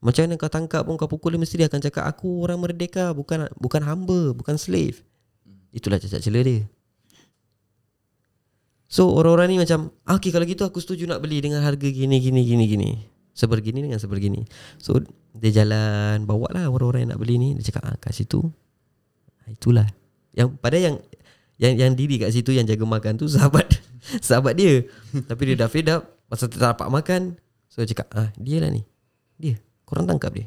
[0.00, 3.12] Macam mana kau tangkap pun kau pukul dia mesti dia akan cakap aku orang merdeka
[3.16, 5.04] bukan bukan hamba, bukan slave.
[5.72, 6.64] Itulah cacat cela dia.
[8.94, 12.22] So orang-orang ni macam ah, Okay kalau gitu aku setuju nak beli Dengan harga gini
[12.22, 12.90] gini gini gini
[13.34, 14.46] Sebergini dengan sebergini
[14.78, 15.02] So
[15.34, 18.46] dia jalan Bawa lah orang-orang yang nak beli ni Dia cakap ah, kat situ
[19.42, 19.90] ah, Itulah
[20.30, 21.02] Yang pada yang
[21.58, 23.66] yang yang diri kat situ yang jaga makan tu sahabat
[24.20, 24.84] sahabat dia.
[25.14, 27.38] Tapi dia dah fed up pasal tak dapat makan.
[27.70, 28.82] So dia cakap, "Ah, dia lah ni.
[29.38, 29.58] Dia.
[29.86, 30.46] Korang tangkap dia.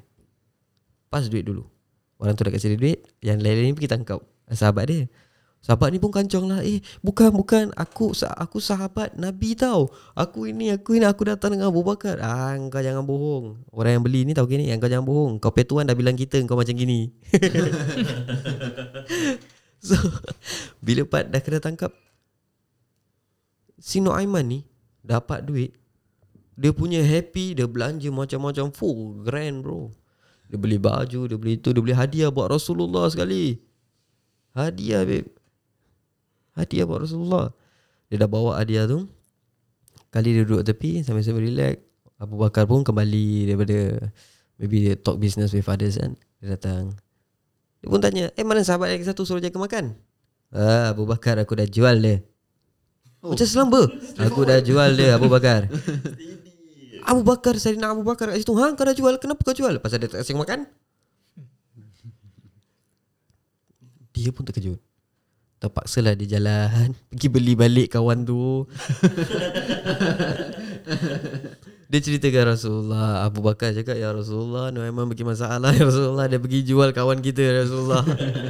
[1.12, 1.68] Pas duit dulu."
[2.18, 4.20] Orang tu dah kasi dia duit, yang lain-lain pergi tangkap
[4.50, 5.02] sahabat dia.
[5.58, 7.74] Sahabat ni pun kancong lah Eh bukan bukan.
[7.74, 9.90] Aku aku sahabat Nabi tau.
[10.14, 12.22] Aku ini aku ini Aku datang dengan Abu Bakar.
[12.22, 13.58] Ah kau jangan bohong.
[13.74, 15.34] Orang yang beli ni tahu gini Yang kau jangan bohong.
[15.42, 17.10] Kau petuan dah bilang kita Kau macam gini.
[19.78, 19.94] So
[20.82, 21.94] Bila Pat dah kena tangkap
[23.78, 24.60] Si Noaiman ni
[25.06, 25.72] Dapat duit.
[26.58, 28.74] Dia punya happy Dia belanja macam-macam.
[28.74, 29.94] Full grand bro.
[30.50, 33.60] Dia beli baju Dia beli itu Dia beli hadiah buat Rasulullah sekali.
[34.58, 35.37] Hadiah babe
[36.58, 37.54] Hadiah buat Rasulullah.
[38.10, 39.06] Dia dah bawa hadiah tu.
[40.10, 41.84] Kali dia duduk tepi Sambil-sambil relax
[42.18, 44.10] Abu Bakar pun kembali daripada
[44.58, 46.18] Maybe dia talk business with others kan.
[46.42, 46.98] Dia datang.
[47.84, 49.94] Dia pun tanya Eh mana sahabat lagi satu suruh jaga makan?
[50.50, 52.26] Ah, Abu Bakar aku dah jual dia.
[53.22, 53.38] Oh.
[53.38, 53.86] Macam selamba.
[54.26, 55.70] Aku dah jual dia Abu Bakar.
[57.12, 58.58] Abu Bakar Saya nak Abu Bakar kat situ.
[58.58, 59.78] Ha kau dah jual Kenapa kau jual?
[59.78, 60.66] Pasal dia tak kasi makan.
[64.18, 64.87] Dia pun terkejut
[65.58, 66.94] Terpaksalah dia jalan.
[67.10, 68.66] Pergi beli balik kawan tu.
[71.88, 76.68] Dia ceritakan Rasulullah Abu Bakar cakap Ya Rasulullah Memang bagi masalah Ya Rasulullah Dia pergi
[76.68, 78.04] jual kawan kita Ya Rasulullah.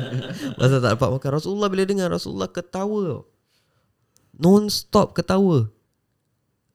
[0.60, 3.22] Pasal tak dapat makan Rasulullah bila dengar Rasulullah ketawa.
[4.38, 5.70] Non-stop ketawa.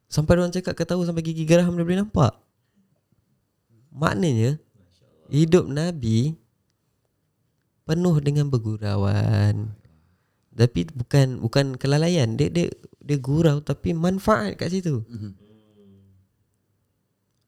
[0.06, 2.30] Sampai orang cakap ketawa Sampai gigi geraham dia boleh nampak.
[3.90, 4.62] Maknanya
[5.34, 6.38] Hidup Nabi
[7.82, 9.81] Penuh dengan bergurauan
[10.52, 12.36] Tapi bukan bukan kelalaian.
[12.36, 12.68] Dia dia
[13.02, 15.02] dia gurau Tapi manfaat kat situ.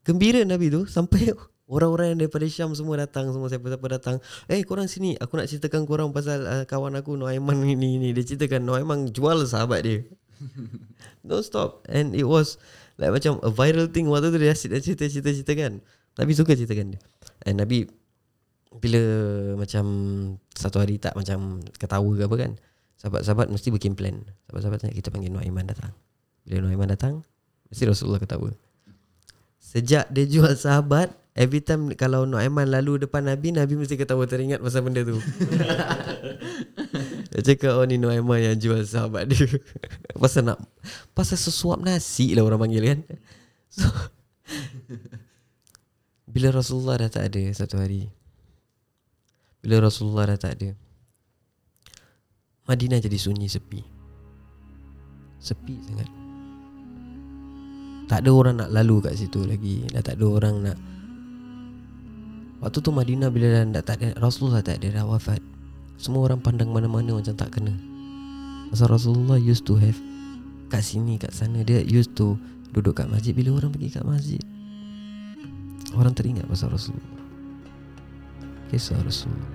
[0.04, 1.32] Gembira Nabi tu Sampai
[1.74, 4.16] orang-orang yang daripada Syam semua datang Semua siapa-siapa datang.
[4.50, 8.12] Eh korang sini Aku nak ceritakan korang pasal uh, Kawan aku Noaiman ni ni.
[8.12, 10.04] Dia ceritakan Noaiman jual sahabat dia.
[11.26, 11.86] Don't stop.
[11.88, 12.60] And it was
[13.00, 15.72] Like macam a viral thing Waktu tu dia asyik dah cerita-cerita-cerita kan.
[16.20, 17.00] Nabi suka ceritakan dia.
[17.48, 17.88] And Nabi
[18.76, 19.02] Bila
[19.56, 19.84] macam
[20.52, 22.52] Satu hari tak macam Ketawa ke apa kan
[23.04, 24.24] Sahabat-sahabat mesti bikin plan.
[24.48, 25.92] Sahabat-sahabat tanya Kita panggil Noaiman datang.
[26.48, 27.20] Bila Noaiman datang
[27.68, 28.48] Mesti Rasulullah ketawa.
[29.60, 34.62] Sejak dia jual sahabat Every time kalau Noaiman lalu depan Nabi Nabi mesti ketawa teringat
[34.62, 35.18] pasal benda tu.
[37.34, 39.42] Dia cakap oh ni Noaiman yang jual sahabat dia.
[40.22, 40.62] Pasal nak
[41.18, 43.00] Pasal sesuap nasi lah orang panggil kan?
[43.66, 43.90] So
[46.32, 48.06] Bila Rasulullah dah tak ada satu hari
[49.66, 50.78] Bila Rasulullah dah tak ada
[52.64, 53.84] Madinah jadi sunyi sepi.
[55.36, 56.08] Sepi sangat.
[58.08, 59.84] Tak ada orang nak lalu kat situ lagi.
[59.92, 60.78] Dah tak ada orang nak.
[62.64, 65.44] Waktu tu Madinah bila dah, dah tak ada Rasulullah tak ada dah wafat.
[66.00, 67.76] Semua orang pandang mana-mana macam tak kena.
[68.72, 69.94] Pasal Rasulullah used to have
[70.66, 72.34] Kat sini kat sana Dia used to
[72.74, 73.30] Duduk kat masjid.
[73.30, 74.42] Bila orang pergi kat masjid
[75.94, 77.22] Orang teringat pasal Rasulullah.
[78.66, 79.52] Kisah Rasulullah.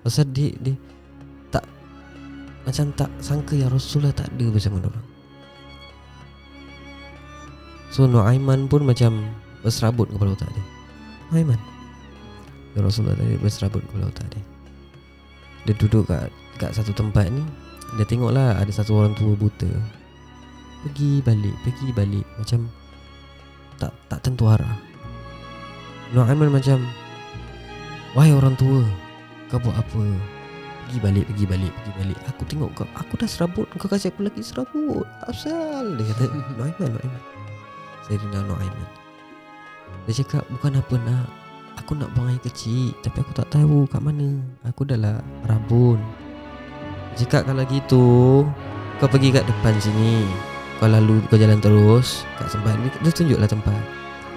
[0.00, 0.72] Pasal dia, dia
[2.64, 5.06] Macam tak sangka yang Rasulullah tak ada bersama orang.
[7.92, 9.20] So Nuaiman pun macam
[9.64, 10.64] Berserabut kepala otak dia.
[11.32, 11.56] Nuaiman
[12.76, 14.44] Ya Rasulullah tadi berserabut kepala otak dia.
[15.64, 16.28] Dia duduk kat
[16.60, 17.40] kat satu tempat ni.
[17.96, 19.70] Dia tengoklah ada satu orang tua buta.
[20.84, 22.26] Pergi balik, pergi balik.
[22.36, 22.68] Macam
[23.80, 24.76] Tak tak tentu arah.
[26.12, 26.84] Nuaiman macam
[28.14, 28.84] Wahai orang tua
[29.50, 30.04] Kau buat apa
[30.84, 32.18] Pergi balik Pergi balik Pergi balik.
[32.28, 33.66] Aku tengok kau Aku dah serabut.
[33.80, 35.06] Kau kasih aku lagi serabut.
[35.24, 36.24] Asal Dia kata
[36.60, 37.22] Nuaiman Nuaiman
[38.04, 38.88] Sayyidina Nuaiman
[40.04, 41.28] Dia cakap Bukan apa nak.
[41.80, 44.44] Aku nak buang air kecil Tapi aku tak tahu kat mana.
[44.68, 45.18] Aku dah lah
[45.48, 45.98] rabun.
[47.16, 48.06] Dia cakap kalau gitu
[49.00, 50.28] Kau pergi kat depan sini.
[50.78, 53.82] Kau lalu Kau jalan terus Kat tempat Dia, dia tunjuklah tempat.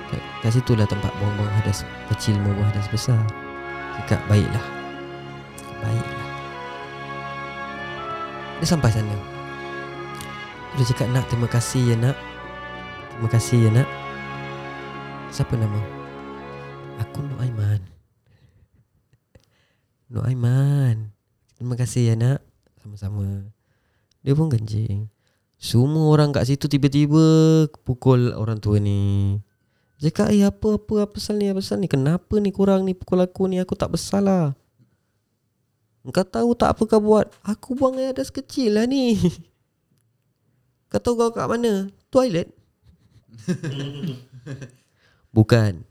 [0.07, 1.83] Kat, kat situ lah tempat buang-buang hadas
[2.15, 3.19] Kecil buang hadas besar.
[3.99, 4.65] Cakap baiklah.
[5.83, 6.16] Baiklah
[8.57, 9.13] Dia sampai sana.
[10.73, 12.17] Dia cakap nak terima kasih ya nak.
[13.13, 13.89] Terima kasih ya nak.
[15.29, 15.77] Siapa nama?
[16.97, 17.77] Aku Nuaiman
[20.13, 21.13] Nuaiman
[21.53, 22.41] Terima kasih ya nak.
[22.81, 23.45] Sama-sama.
[24.25, 25.05] Dia pun kencing.
[25.61, 29.37] Semua orang kat situ tiba-tiba Pukul orang tua ni.
[30.01, 31.89] Cakap eh apa apa pasal ni apa pasal ni?
[31.89, 32.97] Kenapa ni korang ni?
[32.97, 34.57] Pukul aku ni Aku tak bersalah
[36.07, 37.27] Kau tahu tak apa kau buat?
[37.43, 39.19] Aku buang air adas kecil lah ni.
[40.91, 41.91] Kau tahu kau kat mana?
[42.07, 42.47] Toilet.
[45.35, 45.83] Bukan.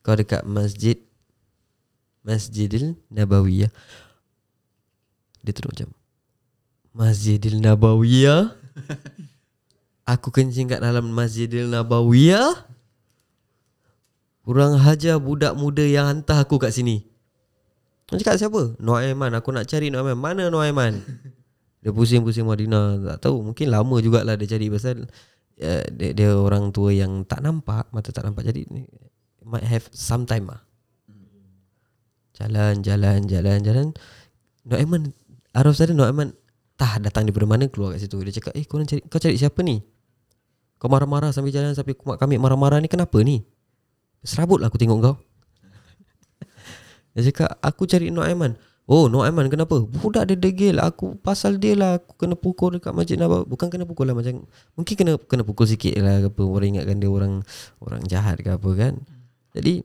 [0.00, 0.96] Kau dekat masjid
[2.24, 3.68] Masjidil Nabawiyah
[5.44, 5.92] Dia terus macam
[6.96, 8.56] Masjidil Nabawiyah
[10.16, 12.64] Aku kencing kat dalam Masjidil Nabawiyah
[14.40, 17.09] Kurang hajar budak muda yang hantar aku kat sini
[18.10, 18.62] Dia cakap siapa?
[18.82, 20.98] Noaiman Aku nak cari Noaiman Mana Noaiman?
[21.80, 23.16] Dia pusing-pusing Madinah.
[23.16, 23.40] Tak tahu.
[23.40, 24.68] Mungkin lama jugalah dia cari.
[24.68, 25.08] Pasal
[25.64, 28.44] uh, dia, dia orang tua yang tak nampak Mata tak nampak.
[28.44, 28.68] Jadi
[29.46, 30.60] Might have some time lah.
[32.36, 33.86] Jalan, jalan, jalan, jalan.
[34.68, 35.16] Noaiman
[35.56, 36.36] Araf sadar Noaiman
[36.76, 38.20] Tah datang daripada mana Keluar kat situ.
[38.20, 39.80] Dia cakap Eh korang cari, kau cari siapa ni?
[40.76, 43.40] Kau marah-marah sambil jalan Sampai kumat kami marah-marah ni Kenapa ni?
[44.20, 45.16] Serabut lah aku tengok kau
[47.14, 48.54] Dia cakap Aku cari Noaiman.
[48.90, 49.78] Oh Noaiman kenapa?
[49.82, 50.78] Budak dia degil.
[50.82, 51.98] Aku pasal dia lah.
[52.02, 53.46] Aku kena pukul dekat masjid Nabawi.
[53.46, 54.42] Bukan kena pukul lah macam
[54.74, 56.42] Mungkin kena kena pukul sikit lah apa.
[56.42, 57.42] Orang ingatkan dia orang
[57.78, 58.98] Orang jahat ke apa kan.
[59.54, 59.82] Jadi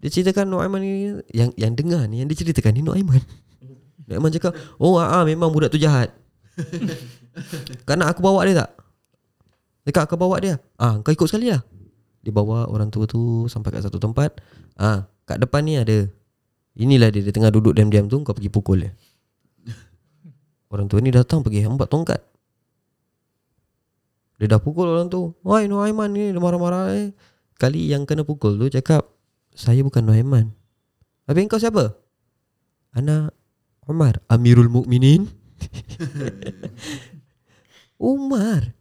[0.00, 3.20] Dia ceritakan Noaiman ni Yang yang dengar ni Yang dia ceritakan ni Noaiman.
[4.08, 6.12] Noaiman cakap Oh ah, ah, memang budak tu jahat.
[7.88, 8.70] Kau nak aku bawa dia tak?
[9.82, 10.62] Dekat kau bawa dia.
[10.78, 11.62] Ah, Kau ikut sekali lah.
[12.22, 14.38] Dia bawa orang tua tu sampai kat satu tempat.
[14.78, 16.04] Ah, kat depan ni ada.
[16.76, 18.92] Inilah dia dia tengah duduk diam-diam tu kau pergi pukul dia.
[20.72, 22.20] Orang tua ni datang pergi hembat tongkat.
[24.40, 25.36] Dia dah pukul orang tu.
[25.44, 27.12] Woi Nuaiman ni dia marah-marah eh.
[27.60, 29.04] Kali yang kena pukul tu cakap,
[29.52, 30.48] "Saya bukan Nuaiman."
[31.28, 31.92] Habis kau siapa?
[32.96, 33.36] Anak
[33.84, 35.28] Umar, Amirul Mukminin.
[38.00, 38.72] Umar.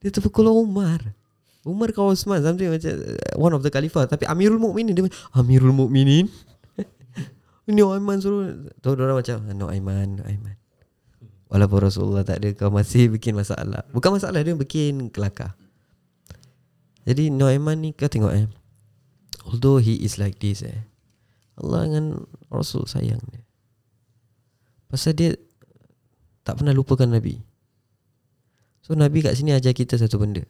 [0.00, 1.19] Dia terpukul Umar.
[1.60, 5.04] Umar kau Osman something macam uh, one of the khalifah tapi Amirul Mukminin dia
[5.36, 6.24] Amirul Mukminin.
[7.68, 8.72] Ini Aiman suruh.
[8.80, 10.56] Tahu orang macam No Aiman Aiman.
[11.50, 13.82] Walaupun Rasulullah tak ada Kau masih bikin masalah.
[13.90, 15.58] Bukan masalah Dia bikin kelakar.
[17.04, 18.46] Jadi No Aiman ni Kau tengok eh.
[19.44, 20.88] Although he is like this eh.
[21.60, 23.44] Allah dengan Rasul sayang dia.
[24.88, 25.36] Pasal dia
[26.40, 27.36] Tak pernah lupakan Nabi.
[28.80, 30.42] So Nabi kat sini ajar kita satu benda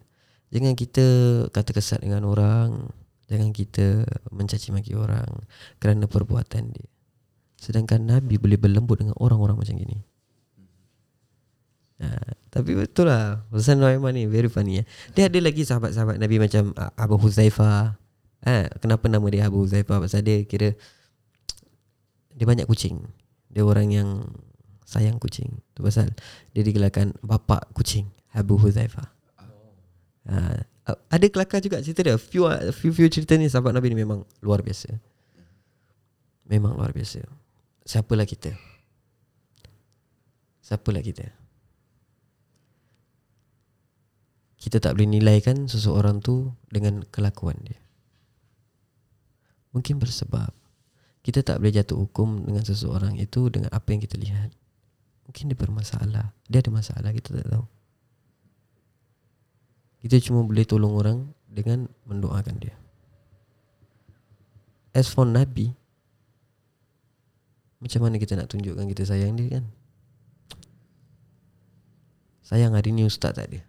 [0.51, 1.07] Jangan kita
[1.55, 2.91] kata kesat dengan orang
[3.31, 4.03] Jangan kita
[4.35, 5.31] mencaci maki orang
[5.79, 6.91] Kerana perbuatan dia.
[7.55, 10.01] Sedangkan Nabi boleh berlembut dengan orang-orang macam gini.
[12.01, 12.09] Ha,
[12.51, 13.47] Tapi betul lah.
[13.53, 14.85] Pasal Nuaiman ni very funny ya.
[15.15, 17.95] Dia ada lagi sahabat-sahabat Nabi macam ah, Abu Huzaifah
[18.49, 20.75] ha, Kenapa nama dia Abu Huzaifah Pasal dia kira
[22.35, 22.99] Dia banyak kucing.
[23.53, 24.09] Dia orang yang
[24.89, 25.63] sayang kucing.
[25.71, 26.11] Itu pasal
[26.51, 29.20] dia digelarkan bapa kucing Abu Huzaifah
[30.29, 30.61] ha,
[31.09, 32.19] Ada kelakar juga cerita dia.
[32.19, 32.43] Few,
[32.75, 34.91] few, few cerita ni sahabat Nabi ni memang luar biasa.
[36.51, 37.23] Memang luar biasa.
[37.87, 38.51] Siapalah kita?
[40.67, 41.31] Siapalah kita?
[44.61, 47.81] Kita tak boleh nilaikan seseorang tu Dengan kelakuan dia.
[49.73, 50.53] Mungkin bersebab
[51.25, 54.53] Kita tak boleh jatuh hukum Dengan seseorang itu Dengan apa yang kita lihat.
[55.25, 56.37] Mungkin dia bermasalah.
[56.45, 57.80] Dia ada masalah Kita tak tahu
[60.01, 62.75] Kita cuma boleh tolong orang Dengan mendoakan dia
[64.97, 65.71] As for Nabi
[67.79, 69.65] Macam mana kita nak tunjukkan Kita sayang dia kan
[72.43, 73.61] Sayang hari ni Ustaz tak ada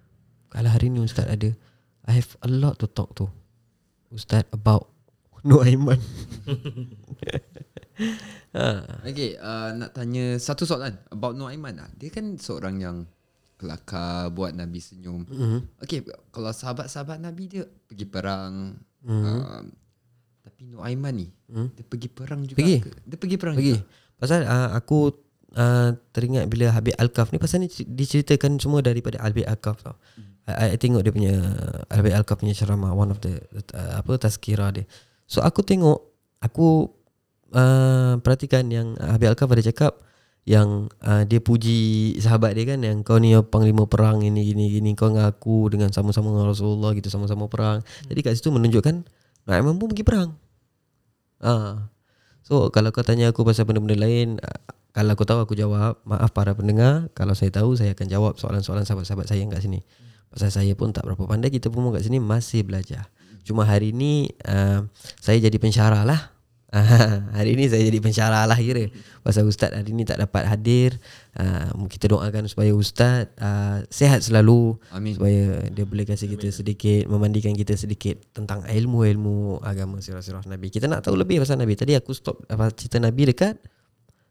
[0.50, 1.54] Kalau hari ni Ustaz ada
[2.10, 3.30] I have a lot to talk to
[4.10, 4.90] Ustaz about
[5.48, 6.02] No Aiman
[8.56, 8.66] ha.
[9.06, 11.90] Okay, uh, nak tanya satu soalan about Nuaiman lah.
[11.98, 12.98] Dia kan seorang yang
[13.62, 15.22] kelakar buat Nabi senyum.
[15.24, 15.60] mm-hmm.
[15.80, 16.02] Okay,
[16.34, 18.74] kalau sahabat-sahabat Nabi dia pergi perang.
[19.06, 19.22] Mhm.
[19.38, 19.62] Uh,
[20.42, 21.78] tapi Nuaiman ni, Mhm.
[21.78, 22.78] dia pergi perang juga Pergi.
[22.82, 22.90] ke?
[23.06, 23.86] Dia pergi perang Pergi juga.
[24.18, 25.14] Pasal uh, aku
[25.54, 29.98] uh, teringat bila Habib Al-Kaf ni pasal ni cer- diceritakan semua daripada Habib Al-Kaf tau.
[30.50, 31.34] I, I tengok dia punya
[31.88, 33.38] Habib Al-Kaf punya ceramah one of the
[33.78, 34.86] uh, apa tazkirah dia.
[35.26, 36.02] So aku tengok
[36.42, 36.90] aku
[37.54, 39.94] uh, perhatikan yang Habib Al-Kaf ada cakap
[40.42, 44.98] yang uh, dia puji sahabat dia kan yang kau ni panglima perang ini gini gini
[44.98, 47.86] kau dengan aku dengan sama-sama dengan Rasulullah gitu sama-sama perang.
[48.10, 49.06] Jadi kat situ menunjukkan
[49.46, 50.30] Naim pun pergi perang.
[51.42, 51.90] Ah.
[52.42, 56.04] So kalau kau tanya aku pasal benda-benda lain ah, kalau aku tahu aku jawab.
[56.04, 59.80] Maaf para pendengar, kalau saya tahu saya akan jawab soalan-soalan sahabat-sahabat saya yang kat sini.
[60.32, 63.08] Pasal saya pun tak berapa pandai, kita pun kat sini masih belajar.
[63.48, 64.86] Cuma hari ni uh,
[65.20, 66.36] saya jadi pensyarah lah.
[67.36, 68.88] hari ni saya jadi pensyarah lah kira.
[69.28, 70.96] Pasal ustaz hari ni tak dapat hadir.
[71.36, 75.20] Uh, kita doakan supaya ustaz uh, sehat selalu Amin.
[75.20, 80.72] supaya dia boleh kasih kita sedikit memandikan kita sedikit tentang ilmu-ilmu agama sirah-sirah Nabi.
[80.72, 81.76] Kita nak tahu lebih pasal Nabi.
[81.76, 83.60] Tadi aku stop apa cerita Nabi dekat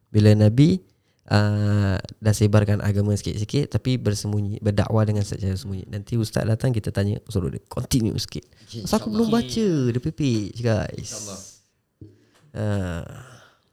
[0.08, 0.80] bila Nabi
[1.28, 5.92] uh, dah sebarkan agama sikit-sikit tapi bersembunyi berdakwah dengan secara sembunyi.
[5.92, 8.48] Nanti ustaz datang kita tanya suruh dia continue sikit.
[8.88, 11.04] Pasal aku belum baca the page guys.
[11.04, 11.49] InsyaAllah.
[12.54, 13.04] Uh,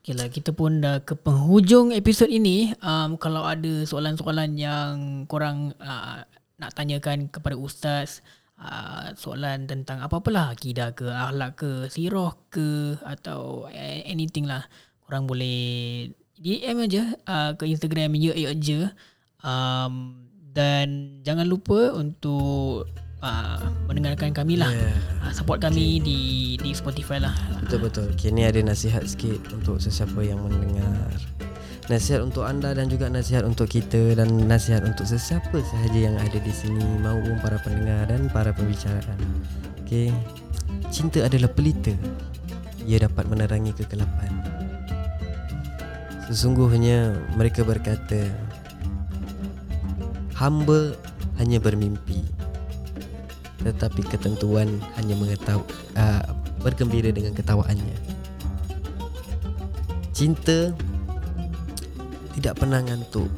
[0.08, 2.72] Okay lah, kita pun dah ke penghujung episod ini.
[2.80, 6.24] Um, kalau ada soalan-soalan yang korang uh,
[6.56, 8.24] nak tanyakan kepada Ustaz,
[8.56, 13.68] uh, soalan tentang apa-apalah, akidah ke, akhlak ke, sirah ke, atau
[14.08, 14.64] anything lah.
[15.04, 16.08] Korang boleh
[16.40, 18.88] DM aja uh, ke Instagram ya ya je.
[19.44, 20.24] Um,
[20.56, 22.88] dan jangan lupa untuk
[23.22, 23.60] uh,
[23.90, 24.70] mendengarkan kami lah.
[24.70, 24.98] Yeah.
[25.24, 26.20] Uh, support kami di
[26.62, 27.34] di Spotify lah.
[27.66, 31.12] Betul-betul okay, Ni ada nasihat sikit Untuk sesiapa yang mendengar.
[31.88, 36.36] Nasihat untuk anda dan juga nasihat untuk kita Dan nasihat untuk sesiapa sahaja yang ada
[36.36, 39.20] di sini Maupun para pendengar dan para pembicaraan.
[39.84, 40.12] Okay
[40.88, 41.92] Cinta adalah pelita.
[42.88, 44.32] Ia dapat menerangi kegelapan.
[46.32, 48.24] Sesungguhnya mereka berkata
[50.36, 50.96] Hamba
[51.40, 52.37] hanya bermimpi
[53.62, 55.66] Tetapi ketentuan hanya mengetahui
[55.98, 56.24] uh,
[56.62, 57.98] bergembira dengan ketawaannya.
[60.14, 60.74] Cinta
[62.38, 63.30] tidak pernah ngantuk.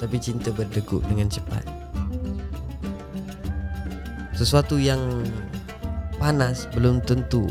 [0.00, 1.64] Tapi cinta berdegup dengan cepat.
[4.32, 5.00] Sesuatu yang
[6.16, 7.44] panas belum tentu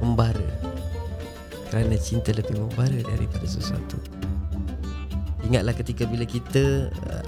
[0.00, 0.48] membara.
[1.68, 4.00] Kerana cinta lebih membara daripada sesuatu.
[5.44, 7.24] Ingatlah ketika bila kita uh,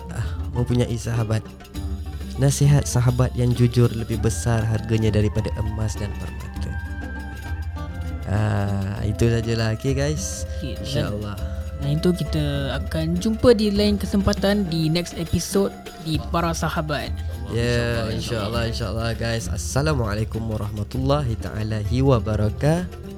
[0.57, 1.45] mempunyai sahabat
[2.41, 6.73] Nasihat sahabat yang jujur lebih besar harganya daripada emas dan permata.
[8.33, 9.77] Ah, itu sajalah.
[9.77, 10.49] Okay guys.
[10.57, 11.37] Okay, InsyaAllah.
[11.83, 15.75] Dan itu kita akan jumpa di lain kesempatan di next episode
[16.07, 17.11] di Para Sahabat.
[17.53, 19.51] Ya, yeah, insyaAllah, insyaAllah guys.
[19.51, 23.13] Assalamualaikum warahmatullahi ta'ala wabarakatuh.